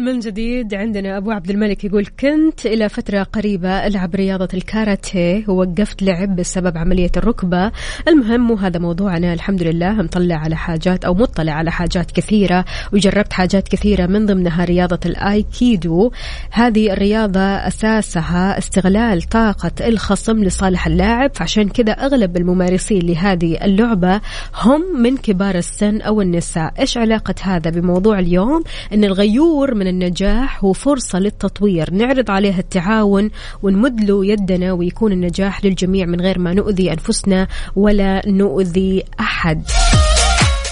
[0.00, 6.02] من جديد عندنا أبو عبد الملك يقول كنت إلى فترة قريبة ألعب رياضة الكاراتيه ووقفت
[6.02, 7.72] لعب بسبب عملية الركبة.
[8.08, 9.32] المهم مو هذا موضوعنا.
[9.32, 14.64] الحمد لله مطلع على حاجات أو مطلع على حاجات كثيرة وجربت حاجات كثيرة من ضمنها
[14.64, 16.10] رياضة الأيكيدو.
[16.50, 24.20] هذه الرياضة أساسها استغلال طاقة الخصم لصالح اللاعب فعشان كذا أغلب الممارسين لهذه اللعبة
[24.62, 26.72] هم من كبار السن أو النساء.
[26.78, 31.94] إيش علاقة هذا بموضوع اليوم؟ إن الغيور شعور من النجاح هو فرصة للتطوير.
[31.94, 33.30] نعرض عليها التعاون
[33.62, 39.62] ونمد له يدنا ويكون النجاح للجميع من غير ما نؤذي أنفسنا ولا نؤذي أحد.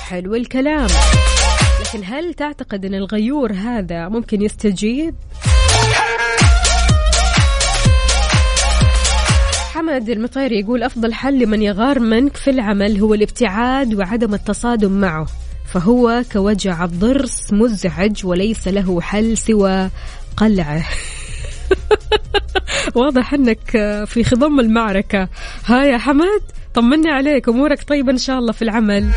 [0.08, 0.86] حلو الكلام.
[1.80, 5.14] لكن هل تعتقد أن الغيور هذا ممكن يستجيب؟
[9.74, 15.26] حمد المطيري يقول أفضل حل لمن يغار منك في العمل هو الابتعاد وعدم التصادم معه.
[15.72, 19.90] فهو كوجع الضرس مزعج وليس له حل سوى
[20.36, 20.84] قلعه.
[22.94, 23.70] واضح إنك
[24.06, 25.28] في خضم المعركة.
[25.66, 26.42] ها يا حمد
[26.74, 29.10] طمني عليك أمورك طيبة إن شاء الله في العمل.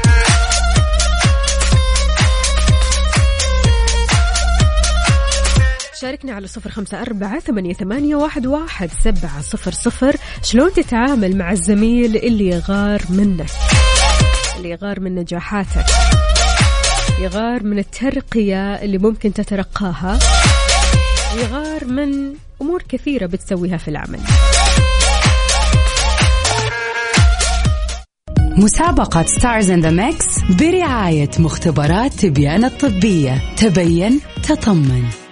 [6.01, 10.15] شاركنا على صفر خمسة أربعة ثمانية, ثمانية واحد, واحد سبعة صفر صفر.
[10.43, 13.49] شلون تتعامل مع الزميل اللي يغار منك؟
[14.57, 15.85] اللي يغار من نجاحاتك؟
[17.19, 20.19] يغار من الترقية اللي ممكن تترقاها.
[21.37, 24.19] يغار من أمور كثيرة بتسويها في العمل.
[28.57, 30.25] مسابقة Stars in the Mix
[30.59, 33.41] برعاية مختبرات تبيان الطبية.
[33.57, 35.24] تبين تطمن.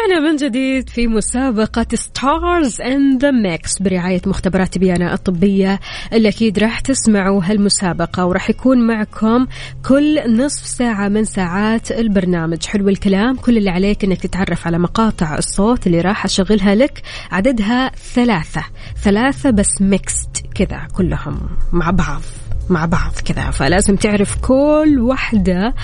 [0.00, 5.80] ورجعنا من جديد في مسابقة Stars in the Mix برعاية مختبرات تبيان الطبية
[6.12, 9.46] اللي أكيد راح تسمعوا هالمسابقة وراح يكون معكم
[9.88, 12.66] كل نصف ساعة من ساعات البرنامج.
[12.66, 17.90] حلو الكلام كل اللي عليك أنك تتعرف على مقاطع الصوت اللي راح أشغلها لك عددها
[18.14, 18.64] ثلاثة
[19.02, 21.40] ثلاثة بس mixed كذا كلهم
[21.72, 22.22] مع بعض.
[22.70, 23.50] مع بعض كذا.
[23.50, 25.74] فلازم تعرف كل واحدة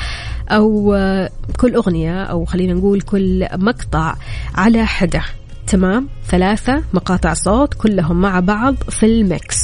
[0.48, 0.96] أو
[1.60, 4.14] كل أغنية أو خلينا نقول كل مقطع
[4.54, 5.22] على حدة.
[5.66, 9.56] تمام؟ ثلاثة مقاطع صوت كلهم مع بعض في ال mix.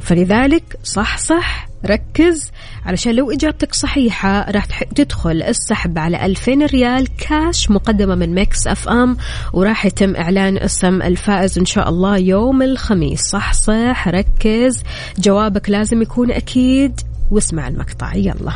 [0.00, 2.50] فلذلك صح صح ركز.
[2.86, 9.16] علشان لو إجابتك صحيحة راح تدخل السحب على 2000 ريال كاش مقدمة من Mix FM
[9.52, 13.20] وراح يتم إعلان اسم الفائز إن شاء الله يوم الخميس.
[13.20, 14.82] صح صح ركز.
[15.18, 17.00] جوابك لازم يكون أكيد.
[17.30, 18.14] واسمع المقطع.
[18.14, 18.52] يلا.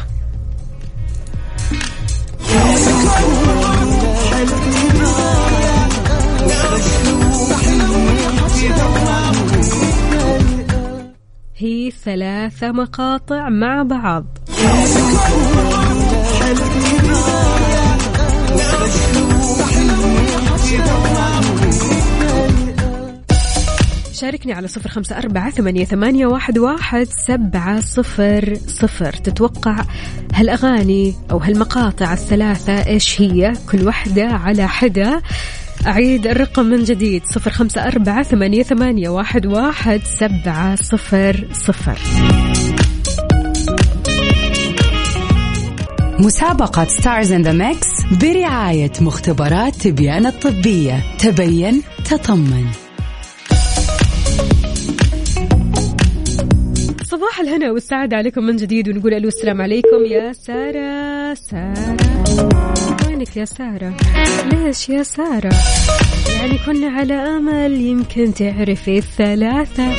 [12.01, 14.25] هي ثلاثة مقاطع مع بعض.
[24.13, 29.13] شاركني على صفر خمسة أربعة ثمانية, ثمانية واحد, واحد سبعة صفر صفر.
[29.13, 29.77] تتوقع
[30.35, 35.23] هالأغاني أو هالمقاطع الثلاثة إيش هي؟ كل واحدة على حدة.
[35.87, 41.99] أعيد الرقم من جديد صفر خمسة أربعة ثمانية, ثمانية واحد, واحد سبعة صفر صفر.
[46.19, 47.89] مسابقة Stars in the Mix
[48.23, 51.03] برعاية مختبرات تبيان الطبية.
[51.19, 52.67] تبين تطمن.
[57.05, 62.80] صباح الهنا والسعادة عليكم من جديد ونقول ألو السلام عليكم يا سارة سارة.
[63.21, 63.95] وينك يا سارة.
[64.53, 65.55] ليش يا سارة؟
[66.29, 69.97] يعني كنا على أمل يمكن تعرفي الثلاثة.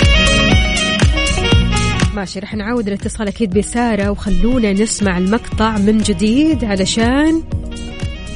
[2.16, 7.44] ماشي رح نعود الاتصال أكيد بسارة وخلونا نسمع المقطع من جديد علشان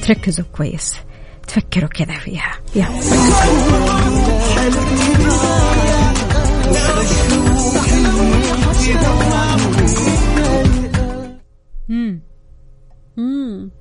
[0.01, 0.93] تركزوا كويس.
[1.47, 2.59] تفكروا كذا فيها.
[2.75, 2.89] يلا.
[13.17, 13.71] مم.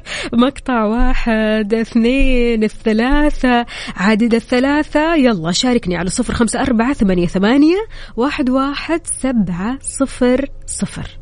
[0.32, 5.14] مقطع واحد اثنين الثلاثة عدد الثلاثة.
[5.14, 11.18] يلا شاركني على صفر خمسة أربعة ثمانية, ثمانية واحد, واحد سبعة صفر صفر.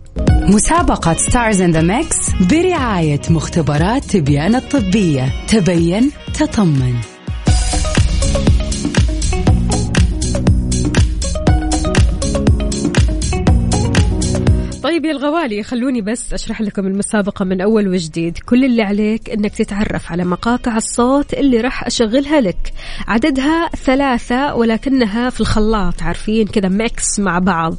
[0.48, 5.32] مسابقة Stars in the Mix برعاية مختبرات تبيان الطبية.
[5.48, 7.09] تبين تطمن.
[15.00, 18.38] طيب يا الغوالي خلوني بس أشرح لكم المسابقة من أول وجديد.
[18.38, 22.72] كل اللي عليك أنك تتعرف على مقاطع الصوت اللي راح أشغلها لك.
[23.08, 27.76] عددها ثلاثة ولكنها في الخلاط عارفين؟ كذا mix مع بعض.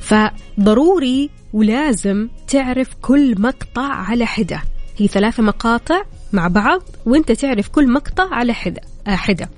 [0.00, 4.62] فضروري ولازم تعرف كل مقطع على حدة.
[4.96, 6.02] هي ثلاثة مقاطع
[6.32, 8.80] مع بعض وأنت تعرف كل مقطع على حدة.
[9.06, 9.48] آه، حدة.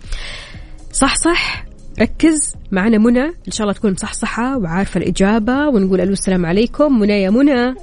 [0.92, 1.67] صح صح؟
[2.00, 3.24] ركز معنا منى.
[3.24, 6.98] إن شاء الله تكون مصحصحه وعارفة الإجابة ونقول ألو السلام عليكم.
[7.00, 7.74] منى يا منى.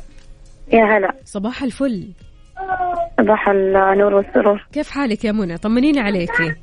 [0.73, 1.15] يا هلا.
[1.25, 2.08] صباح الفل.
[3.21, 4.67] صباح النور والسرور.
[4.73, 6.56] كيف حالك يا منى؟ طمنيني عليكي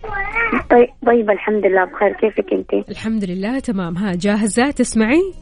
[0.70, 2.12] طيب طيب الحمد لله بخير.
[2.12, 3.96] كيفك أنت؟ الحمد لله تمام.
[3.96, 5.32] ها جاهزة؟ تسمعي؟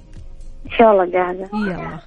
[0.66, 1.50] إن شاء الله جاهزة.
[1.54, 2.00] يلا.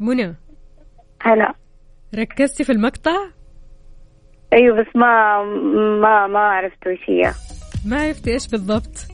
[0.00, 0.34] منى.
[1.22, 1.54] هلا.
[2.14, 3.16] ركزتي في المقطع؟
[4.52, 5.42] أيوه بس ما
[6.00, 7.32] ما ما عرفت وش هي.
[7.86, 9.06] ما عرفتي إيش بالضبط.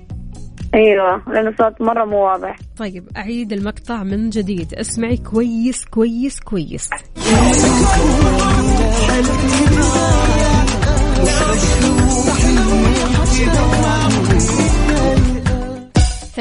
[0.75, 2.57] أيوه لأنه صوت مرة مو واضح.
[2.79, 4.75] طيب أعيد المقطع من جديد.
[4.75, 6.91] اسمعي كويس كويس كويس.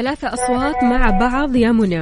[0.00, 1.56] ثلاثة أصوات مع بعض.
[1.56, 2.00] يا منى.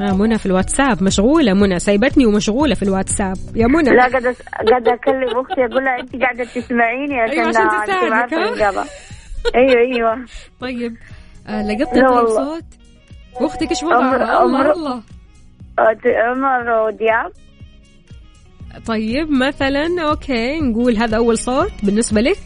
[0.00, 1.02] آه منى في الواتساب.
[1.02, 1.78] مشغولة منى.
[1.78, 3.36] سايبتني ومشغولة في الواتساب.
[3.54, 3.90] يا منى.
[3.90, 4.34] لا قاعدة
[4.70, 5.64] قاعدة أكلم أختي.
[5.64, 8.88] أقول لها انت قاعدة تسمعيني عشان أيوة، عشان أنت تساعدك،
[9.54, 10.24] أيوه أيوه.
[10.60, 10.96] طيب.
[11.46, 12.28] آه لقطت.
[13.40, 13.62] صوت.
[13.70, 15.02] إيش عمر- وضعها الله عمر- الله.
[16.06, 17.32] عمر ودياب
[18.86, 22.38] طيب مثلا أوكي نقول هذا أول صوت بالنسبة لك.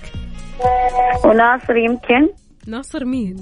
[1.24, 2.28] وناصر يمكن.
[2.66, 3.36] ناصر مين؟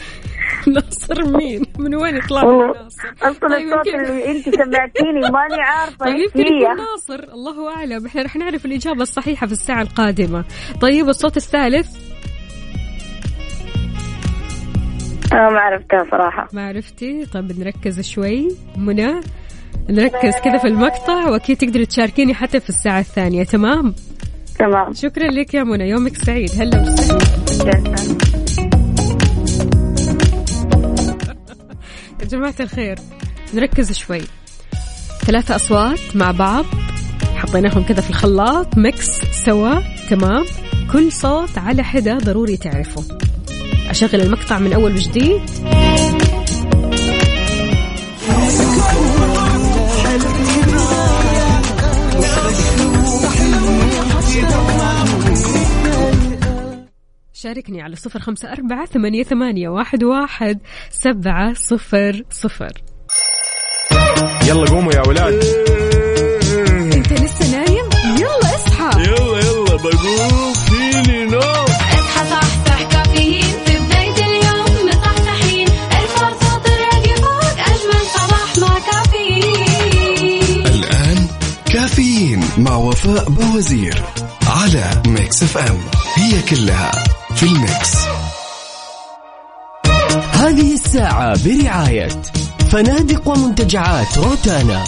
[0.74, 5.96] ناصر مين؟ من وين يطلع من ناصر؟ أصلا طيب الصوت اللي أنت سمعتيني ماني عارفة
[6.04, 7.32] طيب يمكن يكون ناصر.
[7.32, 8.06] الله أعلم.
[8.06, 10.44] إحنا رح نعرف الإجابة الصحيحة في الساعة القادمة.
[10.80, 11.96] طيب الصوت الثالث؟
[15.32, 16.48] أنا ما عرفتها صراحة.
[16.52, 18.48] ما عرفتي؟ طيب نركز شوي.
[18.76, 19.20] منى
[19.90, 23.44] نركز كذا في المقطع وأكيد تقدري تشاركيني حتى في الساعة الثانية.
[23.44, 23.94] تمام؟
[24.58, 24.92] تمام.
[24.92, 25.88] شكرا لك يا منى.
[25.88, 26.50] يومك سعيد.
[26.58, 28.39] هلا وسهلا.
[32.20, 32.98] يا جماعة الخير
[33.54, 34.22] نركز شوي.
[35.26, 36.64] ثلاثة أصوات مع بعض.
[37.36, 40.44] حطيناهم كذا في الخلاط ميكس سوا تمام.
[40.92, 43.04] كل صوت على حدة ضروري تعرفه.
[43.90, 45.40] أشغل المقطع من أول وجديد.
[57.42, 60.58] شاركني على صفر خمسة أربعة ثمانية, ثمانية واحد, واحد
[60.90, 62.72] سبعة صفر صفر.
[64.48, 65.44] يلا قوموا يا ولاد.
[66.94, 67.88] أنت لسه نايم؟
[68.18, 69.02] يلا اصحى.
[69.02, 70.52] يلا يلا بقوم.
[70.54, 71.40] فيني نوم.
[71.40, 73.42] اصحى صحصح كافيين.
[73.66, 75.68] في بداية اليوم مصحصحين.
[75.68, 80.66] الفرصة تراك فوق أجمل صباح مع كافيين.
[80.66, 81.26] الآن
[81.72, 84.02] كافيين مع وفاء بوزير
[84.46, 85.78] على Mix FM.
[86.16, 86.90] هي كلها
[87.34, 87.96] في ال mix.
[90.32, 92.08] هذه الساعة برعاية
[92.70, 94.84] فنادق ومنتجعات روتانا.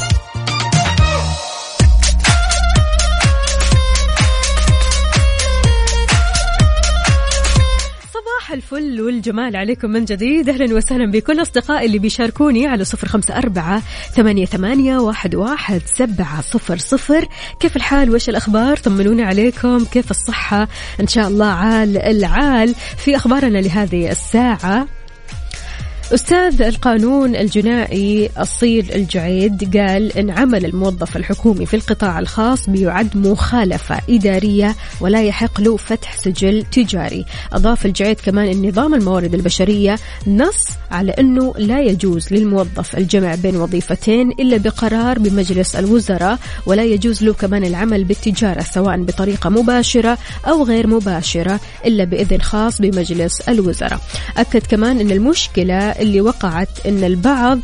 [8.52, 10.48] الفل والجمال عليكم من جديد.
[10.48, 13.82] أهلا وسهلا بكل أصدقائي اللي بيشاركوني على صفر خمسة أربعة
[14.14, 17.28] ثمانية, ثمانية واحد, واحد سبعة صفر صفر.
[17.60, 19.84] كيف الحال؟ وش الأخبار؟ طمنوني عليكم.
[19.84, 20.68] كيف الصحة؟
[21.00, 24.86] إن شاء الله عال العال في أخبارنا لهذه الساعة.
[26.02, 33.98] أستاذ القانون الجنائي أصيل الجعيد قال إن عمل الموظف الحكومي في القطاع الخاص بيعد مخالفة
[34.10, 37.24] إدارية ولا يحق له فتح سجل تجاري.
[37.52, 43.56] أضاف الجعيد كمان أن نظام الموارد البشرية نص على أنه لا يجوز للموظف الجمع بين
[43.56, 50.64] وظيفتين إلا بقرار بمجلس الوزراء ولا يجوز له كمان العمل بالتجارة سواء بطريقة مباشرة أو
[50.64, 54.00] غير مباشرة إلا بإذن خاص بمجلس الوزراء.
[54.36, 57.60] أكد كمان أن المشكلة اللي وقعت أن البعض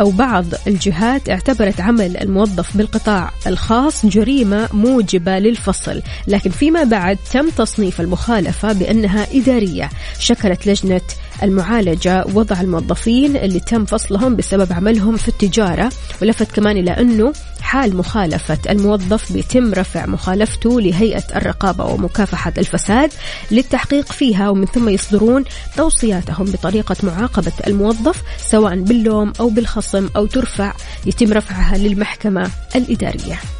[0.00, 6.02] أو بعض الجهات اعتبرت عمل الموظف بالقطاع الخاص جريمة موجبة للفصل.
[6.26, 9.90] لكن فيما بعد تم تصنيف المخالفة بأنها إدارية.
[10.18, 11.00] شكلت لجنة
[11.42, 17.96] المعالجة وضع الموظفين اللي تم فصلهم بسبب عملهم في التجارة ولفت كمان إلى أنه حال
[17.96, 23.10] مخالفة الموظف بيتم رفع مخالفته لهيئة الرقابة ومكافحة الفساد
[23.50, 25.44] للتحقيق فيها ومن ثم يصدرون
[25.76, 30.72] توصياتهم بطريقة معاقبة الموظف سواء باللوم أو بالخصم أو ترفع
[31.06, 33.57] يتم رفعها للمحكمة الإدارية.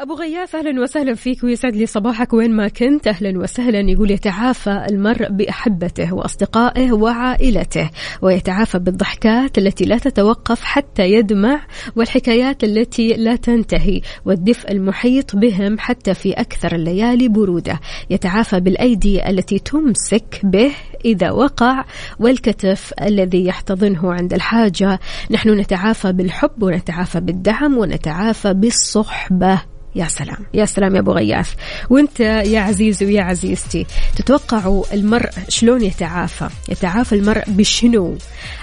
[0.00, 3.06] أبو غياث أهلا وسهلا فيك ويسعد لي صباحك وين ما كنت.
[3.06, 7.90] أهلا وسهلا يقول يتعافى المرء بأحبته وأصدقائه وعائلته
[8.22, 11.60] ويتعافى بالضحكات التي لا تتوقف حتى يدمع
[11.96, 17.80] والحكايات التي لا تنتهي والدفء المحيط بهم حتى في أكثر الليالي برودة.
[18.10, 20.72] يتعافى بالأيدي التي تمسك به
[21.04, 21.84] إذا وقع
[22.18, 25.00] والكتف الذي يحتضنه عند الحاجة.
[25.30, 29.75] نحن نتعافى بالحب ونتعافى بالدعم ونتعافى بالصحبة.
[29.96, 30.46] يا سلام.
[30.54, 31.50] يا سلام يا أبو غياث.
[31.90, 33.86] وأنت يا عزيزي ويا عزيزتي
[34.16, 38.18] تتوقعوا المرء شلون يتعافى؟ يتعافى المرء بشنو؟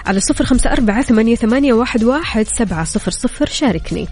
[0.06, 4.08] على صفر خمسة أربعة ثمانية, ثمانية واحد, واحد سبعة صفر صفر شاركني.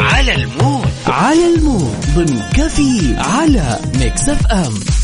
[0.00, 0.88] على ال mood.
[1.06, 1.96] على ال mood.
[2.14, 5.03] ضمن كفي على Mix FM.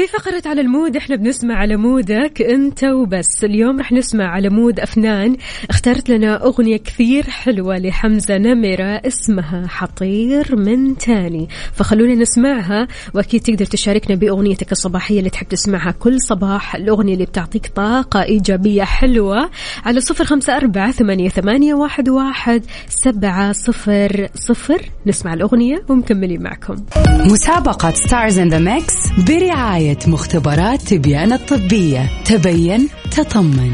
[0.00, 3.44] في فقرة على ال mood إحنا بنسمع على mood ك أنت وبس.
[3.44, 5.36] اليوم رح نسمع على mood أفنان.
[5.70, 11.48] اخترت لنا أغنية كثير حلوة لحمزة نمرة اسمها هطير من تاني.
[11.72, 16.74] فخلونا نسمعها وأكيد تقدر تشاركنا بأغنيتك الصباحية اللي تحب تسمعها كل صباح.
[16.74, 19.50] الأغنية اللي بتعطيك طاقة إيجابية حلوة.
[19.84, 24.82] على صفر خمسة أربعة ثمانية, واحد, واحد سبعة صفر صفر.
[25.06, 26.76] نسمع الأغنية ومكملين معكم.
[27.24, 28.94] مسابقة Stars in the Mix
[29.28, 32.10] برعاية برعاية مختبرات تبيان الطبية.
[32.24, 33.72] تبين تطمن.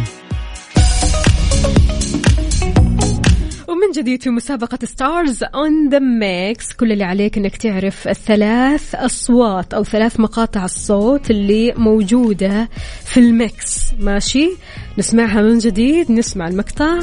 [3.69, 9.75] ومن جديد في مسابقة Stars in the Mix كل اللي عليك إنك تعرف الثلاث أصوات
[9.75, 12.69] أو ثلاث مقاطع الصوت اللي موجودة
[13.05, 13.93] في ال mix.
[13.99, 14.51] ماشي؟
[14.99, 17.01] نسمعها من جديد نسمع المقطع.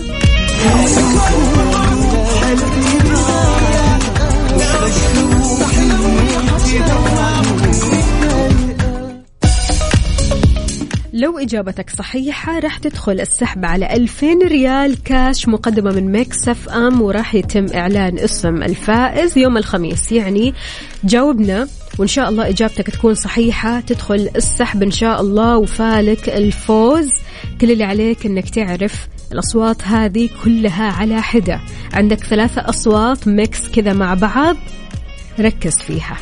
[11.14, 17.36] لو إجابتك صحيحة راح تدخل السحب على 2000 ريال كاش مقدمة من Mix FM وراح
[17.36, 20.12] يتم إعلان اسم الفائز يوم الخميس.
[20.12, 20.54] يعني
[21.04, 23.80] جاوبنا وإن شاء الله إجابتك تكون صحيحة.
[23.80, 27.10] تدخل السحب إن شاء الله وفالك الفوز.
[27.62, 31.60] كل اللي عليك إنك تعرف الأصوات هذه كلها على حدة.
[31.94, 34.56] عندك ثلاثة أصوات ميكس كذا مع بعض
[35.40, 36.18] ركز فيها.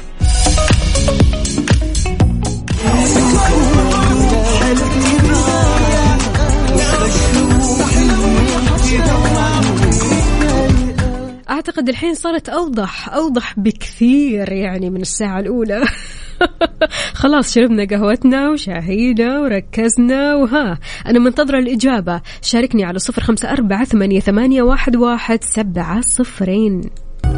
[11.82, 15.84] أعتقد الحين صارت أوضح أوضح بكثير يعني من الساعة الأولى.
[17.22, 20.80] خلاص شربنا قهوتنا وشاهينا وركزنا وها.
[21.08, 22.22] أنا منتظرة الإجابة.
[22.42, 26.82] شاركني على صفر خمسة أربعة ثمانية, ثمانية واحد, واحد سبعة صفرين.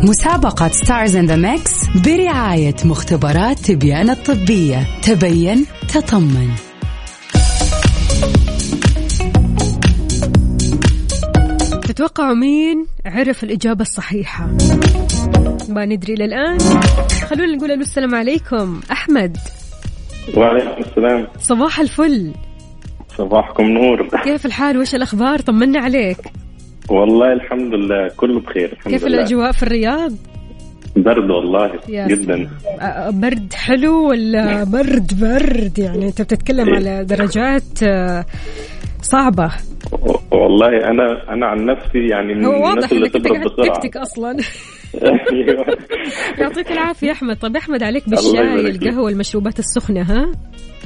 [0.03, 1.73] مسابقة Stars in the Mix
[2.05, 4.87] برعاية مختبرات تبيان الطبية.
[5.01, 6.72] تبين تطمن.
[11.93, 14.47] تتوقعوا مين عرف الإجابة الصحيحة؟
[15.69, 16.59] ما ندري للآن.
[17.29, 18.81] خلونا نقول له السلام عليكم.
[18.91, 19.37] أحمد.
[20.37, 21.27] وعليكم السلام.
[21.39, 22.33] صباح الفل.
[23.17, 24.07] صباحكم نور.
[24.23, 26.17] كيف الحال؟ وش الأخبار؟ طمنا عليك.
[26.89, 29.17] والله الحمد لله كله بخير الحمد كيف لله.
[29.17, 30.11] الأجواء في الرياض؟
[30.95, 32.49] برد والله جدا.
[33.09, 36.75] برد حلو ولا برد برد؟ يعني أنت بتتكلم إيه.
[36.75, 38.25] على درجات آه،
[39.03, 39.51] صعبة.
[40.31, 43.79] والله أنا أنا عن نفسي يعني من هو واضح الناس اللي تبرد بسرعة.
[43.79, 44.37] تكتك أصلا.
[45.03, 45.65] أيوة.
[46.39, 47.37] يعطيك العافية أحمد.
[47.37, 48.69] طب أحمد عليك بالشاي.
[48.69, 50.31] القهوة المشروبات السخنة ها؟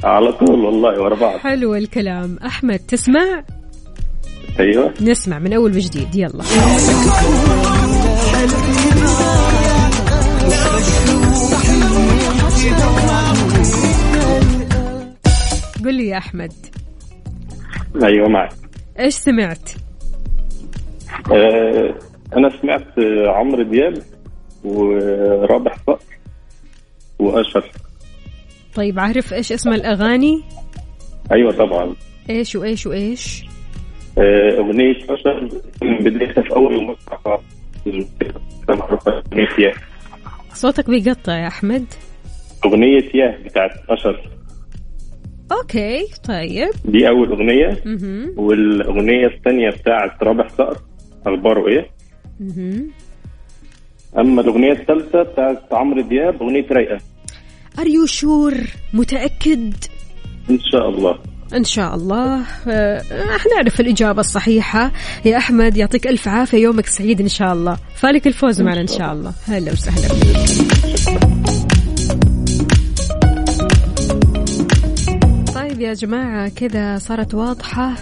[0.04, 1.38] على طول والله ورا بعض.
[1.38, 2.38] حلو الكلام.
[2.46, 3.44] أحمد تسمع؟
[4.60, 4.94] أيوه.
[5.02, 6.14] نسمع من أول وجديد.
[6.14, 6.44] يلا.
[15.84, 16.52] قل لي يا أحمد.
[18.02, 18.52] أيوه معك
[18.98, 19.70] إيش سمعت؟
[21.32, 21.94] آه،
[22.36, 24.02] أنا سمعت عمرو دياب
[24.64, 25.98] ورابح صقر
[27.18, 27.70] وأشهر.
[28.74, 30.42] طيب عارف إيش اسم الأغاني؟
[31.32, 31.94] أيوه طبعا.
[32.30, 33.44] إيش وإيش وإيش؟
[34.18, 35.48] آه، أغنية أشهر
[35.82, 37.38] من بدايتها في أول المقطع
[40.54, 41.84] صوتك بيقطع يا أحمد.
[42.64, 44.37] أغنية ياه بتاعت أشهر.
[45.52, 46.70] أوكي طيب.
[46.84, 47.82] دي أول أغنية.
[47.84, 48.34] مهم.
[48.36, 50.76] والأغنية الثانية بتاعت رابح صقر
[51.26, 51.90] أخباره إيه؟
[52.40, 52.90] مهم.
[54.18, 56.98] أما الأغنية الثالثة بتاعت عمرو دياب أغنية رايقة.
[57.78, 59.74] Are you sure متأكد؟
[60.50, 61.18] إن شاء الله.
[61.54, 62.42] إن شاء الله.
[62.68, 63.02] آه،
[63.38, 64.92] حنعرف الإجابة الصحيحة.
[65.24, 67.78] يا أحمد يعطيك ألف عافية يومك سعيد إن شاء الله.
[67.96, 69.32] فالك الفوز معنا إن شاء الله.
[69.48, 71.37] هلا وسهلا.
[75.78, 77.94] طيب يا جماعة كذا صارت واضحة.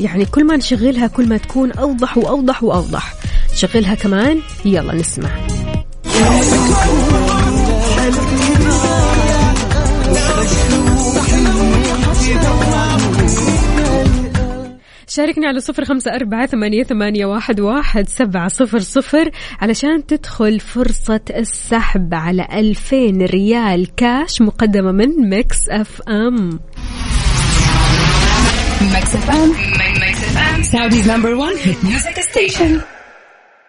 [0.00, 3.14] يعني كل ما نشغلها كل ما تكون أوضح وأوضح وأوضح.
[3.52, 5.30] نشغلها كمان؟ يلا نسمع.
[15.08, 21.20] شاركني على صفر خمسة أربعة ثمانية, ثمانية واحد, واحد سبعة صفر صفر علشان تدخل فرصة
[21.30, 26.58] السحب على ألفين ريال كاش مقدمة من Mix FM.
[28.82, 32.80] Mix FM Saudi's number 1 hit music station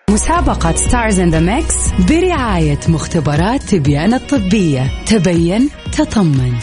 [0.09, 1.75] مسابقة Stars in the Mix
[2.09, 4.91] برعاية مختبرات تبيان الطبية.
[5.05, 6.53] تبين تطمن.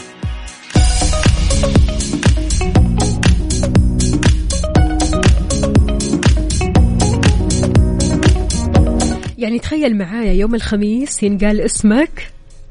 [9.39, 12.31] يعني تخيل معايا يوم الخميس ينقال اسمك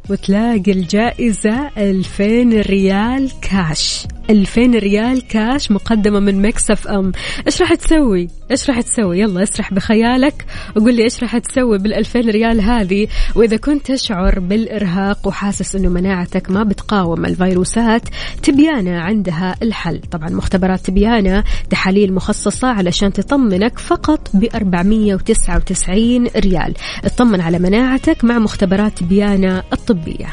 [0.10, 2.24] وتلاقي الجائزة 2000
[2.62, 7.12] ريال كاش 2000 ريال كاش مقدمة من Mix FM.
[7.48, 12.16] إيش راح تسوي؟ إيش راح تسوي؟ يلا اسرح بخيالك وقول لي إيش راح تسوي بال2000
[12.16, 13.08] ريال هذه.
[13.36, 18.02] وإذا كنت تشعر بالإرهاق وحاسس إنه مناعتك ما بتقاوم الفيروسات
[18.44, 20.02] تبيانا عندها الحل.
[20.12, 26.74] طبعا مختبرات تبيانا تحاليل مخصصة علشان تطمنك فقط ب 499 ريال.
[27.04, 30.28] اطمن على مناعتك مع مختبرات تبيانا الطبية.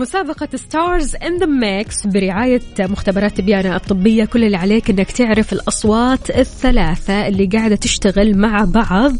[0.00, 4.24] مسابقة Stars in the Mix برعاية مختبرات تبيانة الطبية.
[4.24, 9.16] كل اللي عليك إنك تعرف الأصوات الثلاثة اللي قاعدة تشتغل مع بعض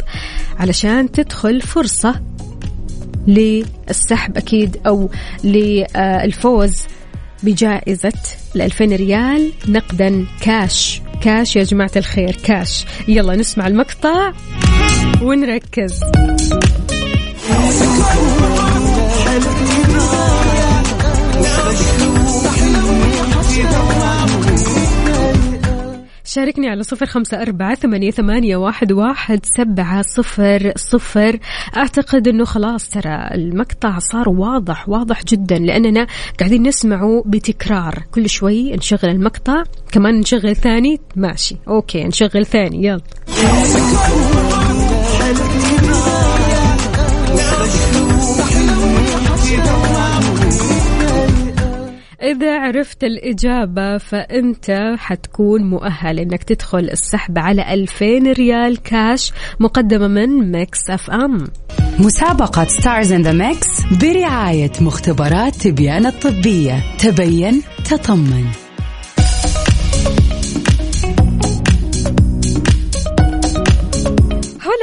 [0.59, 2.21] علشان تدخل فرصة
[3.27, 5.11] للسحب أكيد أو
[5.45, 6.87] للفوز
[7.43, 8.13] بجائزة
[8.57, 9.53] ال 2000 ريال.
[9.69, 11.03] نقدا كاش.
[11.23, 12.85] كاش يا جماعة الخير كاش.
[13.09, 14.33] يلا نسمع المقطع
[15.23, 16.01] ونركز.
[26.25, 31.39] شاركني على صفر خمسة أربعة ثمانية, ثمانية واحد, واحد سبعة صفر صفر.
[31.77, 36.07] أعتقد أنه خلاص ترى المقطع صار واضح واضح جدا لأننا
[36.39, 38.05] قاعدين نسمعه بتكرار.
[38.11, 39.63] كل شوي نشغل المقطع
[39.93, 43.01] كمان نشغل ثاني ماشي okay نشغل ثاني يلا.
[52.23, 60.53] إذا عرفت الإجابة فأنت حتكون مؤهل إنك تدخل السحب على 2000 ريال كاش مقدمة من
[60.53, 61.47] Mix FM.
[61.99, 63.69] مسابقة Stars in the Mix
[64.03, 66.97] برعاية مختبرات تبيان الطبية.
[66.99, 68.70] تبين تطمن.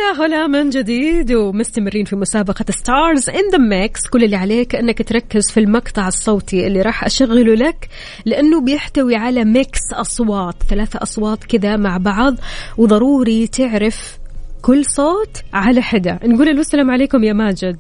[0.08, 5.02] هلا هلا من جديد ومستمرين في مسابقة Stars in the Mix كل اللي عليك إنك
[5.02, 7.90] تركز في المقطع الصوتي اللي راح أشغله لك
[8.26, 12.36] لأنه بيحتوي على mix أصوات ثلاثة أصوات كذا مع بعض
[12.78, 14.20] وضروري تعرف
[14.62, 16.20] كل صوت على حدة.
[16.24, 17.78] نقول له السلام عليكم يا ماجد.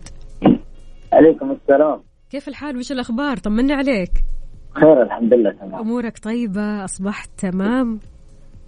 [1.14, 2.04] عليكم السلام.
[2.30, 4.12] كيف الحال؟ وش الأخبار؟ طمنا عليك.
[4.72, 5.76] خير الحمد لله تمام.
[5.76, 8.00] أمورك طيبة؟ أصبحت تمام؟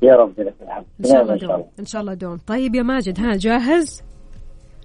[0.01, 0.85] يا رب لك الحمد.
[0.99, 1.51] إن شاء الله دوم.
[1.51, 1.65] الله.
[1.79, 2.37] إن شاء الله دوم.
[2.47, 4.01] طيب يا ماجد ها جاهز؟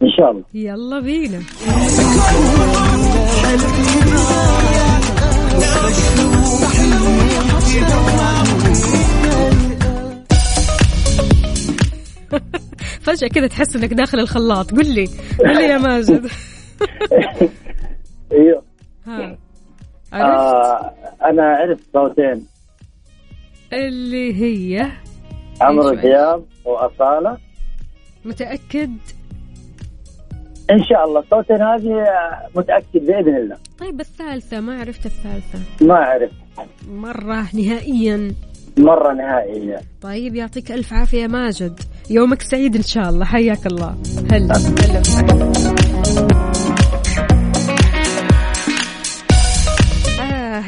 [0.02, 0.44] إن شاء الله.
[0.54, 1.38] يلا بينا.
[13.04, 14.70] فجأة كذا تحس إنك داخل الخلاط.
[14.70, 15.08] قل لي
[15.38, 16.26] قل لي يا ماجد.
[18.32, 18.62] أيوه.
[19.06, 19.38] ها.
[20.12, 20.94] عرفت؟ آه
[21.24, 22.46] أنا عرفت صوتين.
[23.72, 24.90] اللي هي
[25.60, 27.38] عمرو دياب وأصالة.
[28.24, 28.90] متأكد؟
[30.70, 31.20] إن شاء الله.
[31.20, 32.06] الصوتين هذه
[32.56, 33.56] متأكد بإذن الله.
[33.78, 34.60] طيب الثالثة.
[34.60, 35.58] ما عرفت الثالثة.
[35.80, 36.30] ما أعرف.
[36.88, 38.34] مرة نهائيا.
[38.78, 41.80] مرة نهائيه طيب يعطيك ألف عافية يا ماجد.
[42.10, 43.24] يومك سعيد إن شاء الله.
[43.24, 43.96] حياك الله.
[44.32, 44.54] هلا.
[44.54, 45.02] هلا.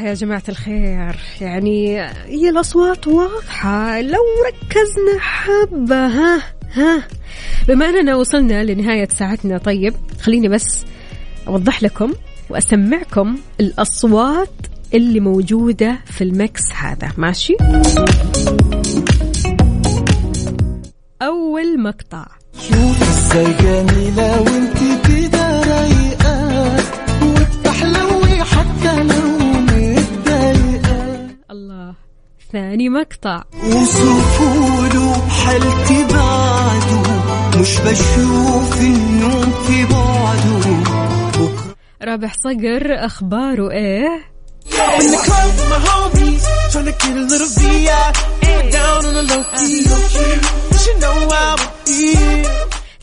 [0.06, 1.16] يا جماعة الخير.
[1.40, 4.00] يعني هي الأصوات واضحة.
[4.00, 6.42] لو ركزنا حبة ها
[6.72, 7.02] ها.
[7.68, 10.84] بما أننا وصلنا لنهاية ساعتنا طيب خليني بس
[11.48, 12.12] أوضح لكم
[12.50, 14.50] وأسمعكم الأصوات
[14.94, 17.12] اللي موجودة في المكس هذا.
[17.16, 17.56] ماشي؟
[21.22, 22.26] أول مقطع.
[23.02, 24.78] إزاي جميلة وانت
[25.08, 26.15] كده رايقة
[32.52, 33.42] ثاني مقطع.
[33.64, 37.02] وصفوله حالتي بعده
[37.60, 40.82] مش بشوف النوم في بعده
[42.02, 44.36] رابح صقر أخباره إيه؟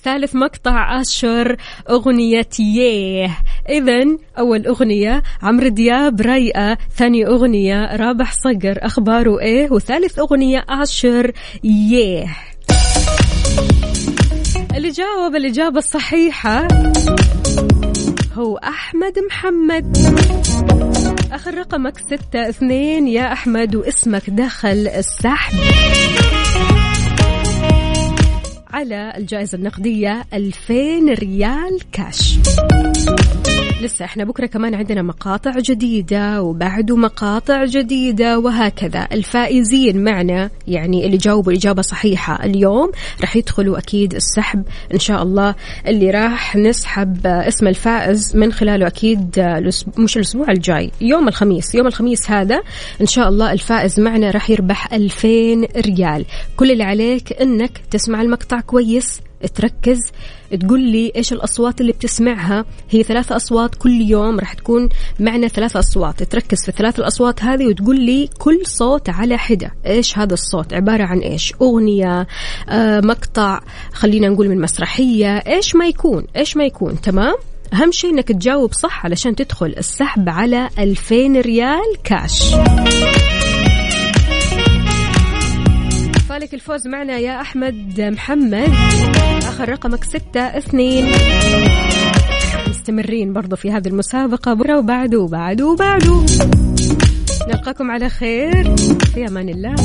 [0.04, 1.58] ثالث مقطع أشر
[1.89, 3.38] أغنية يه
[3.70, 11.32] إذا أول أغنية عمرو دياب رايقة ثاني أغنية رابح صقر أخباره إيه؟ وثالث أغنية أشر
[11.64, 12.26] يه
[14.76, 16.68] اللي جاوب الإجابة الصحيحة
[18.34, 19.97] هو أحمد محمد.
[21.32, 25.54] آخر رقمك ستة اثنين يا أحمد واسمك دخل السحب.
[28.74, 30.74] على الجائزة النقدية 2000
[31.13, 32.38] ريال كاش
[33.84, 39.07] لسه إحنا بكرة كمان عندنا مقاطع جديدة وبعده مقاطع جديدة وهكذا.
[39.11, 44.63] الفائزين معنا يعني اللي جاوبوا الإجابة صحيحة اليوم راح يدخلوا أكيد السحب
[44.93, 45.55] إن شاء الله.
[45.88, 49.39] اللي راح نسحب اسم الفائز من خلاله أكيد
[49.97, 52.61] مش الأسبوع الجاي يوم الخميس يوم الخميس هذا
[53.01, 55.27] إن شاء الله الفائز معنا راح يربح 2000
[55.77, 56.25] ريال.
[56.57, 59.21] كل اللي عليك إنك تسمع المقطع كويس.
[59.48, 60.00] تركز
[60.60, 62.66] تقول لي إيش الأصوات اللي بتسمعها.
[62.89, 64.89] هي ثلاث أصوات كل يوم راح تكون
[65.20, 66.24] معنا ثلاث أصوات.
[66.24, 69.72] تركز في الثلاث الأصوات هذه وتقول لي كل صوت على حدة.
[69.86, 72.28] إيش هذا الصوت؟ عبارة عن إيش؟ أغنية
[72.70, 73.60] آه مقطع
[73.94, 75.38] خلينا نقول من مسرحية.
[75.38, 77.36] إيش ما يكون؟ إيش ما يكون؟ تمام؟
[77.74, 82.56] أهم شيء أنك تجاوب صح علشان تدخل السحب على 2000 ريال كاش
[86.34, 88.69] فالك الفوز معنا يا أحمد محمد.
[89.43, 91.05] آخر رقمك ستة اثنين.
[92.67, 94.53] مستمرين برضو في هذه المسابقة.
[94.53, 96.25] بكرة وبعده وبعده وبعده
[97.47, 98.75] نلقاكم على خير.
[99.13, 99.75] في أمان الله.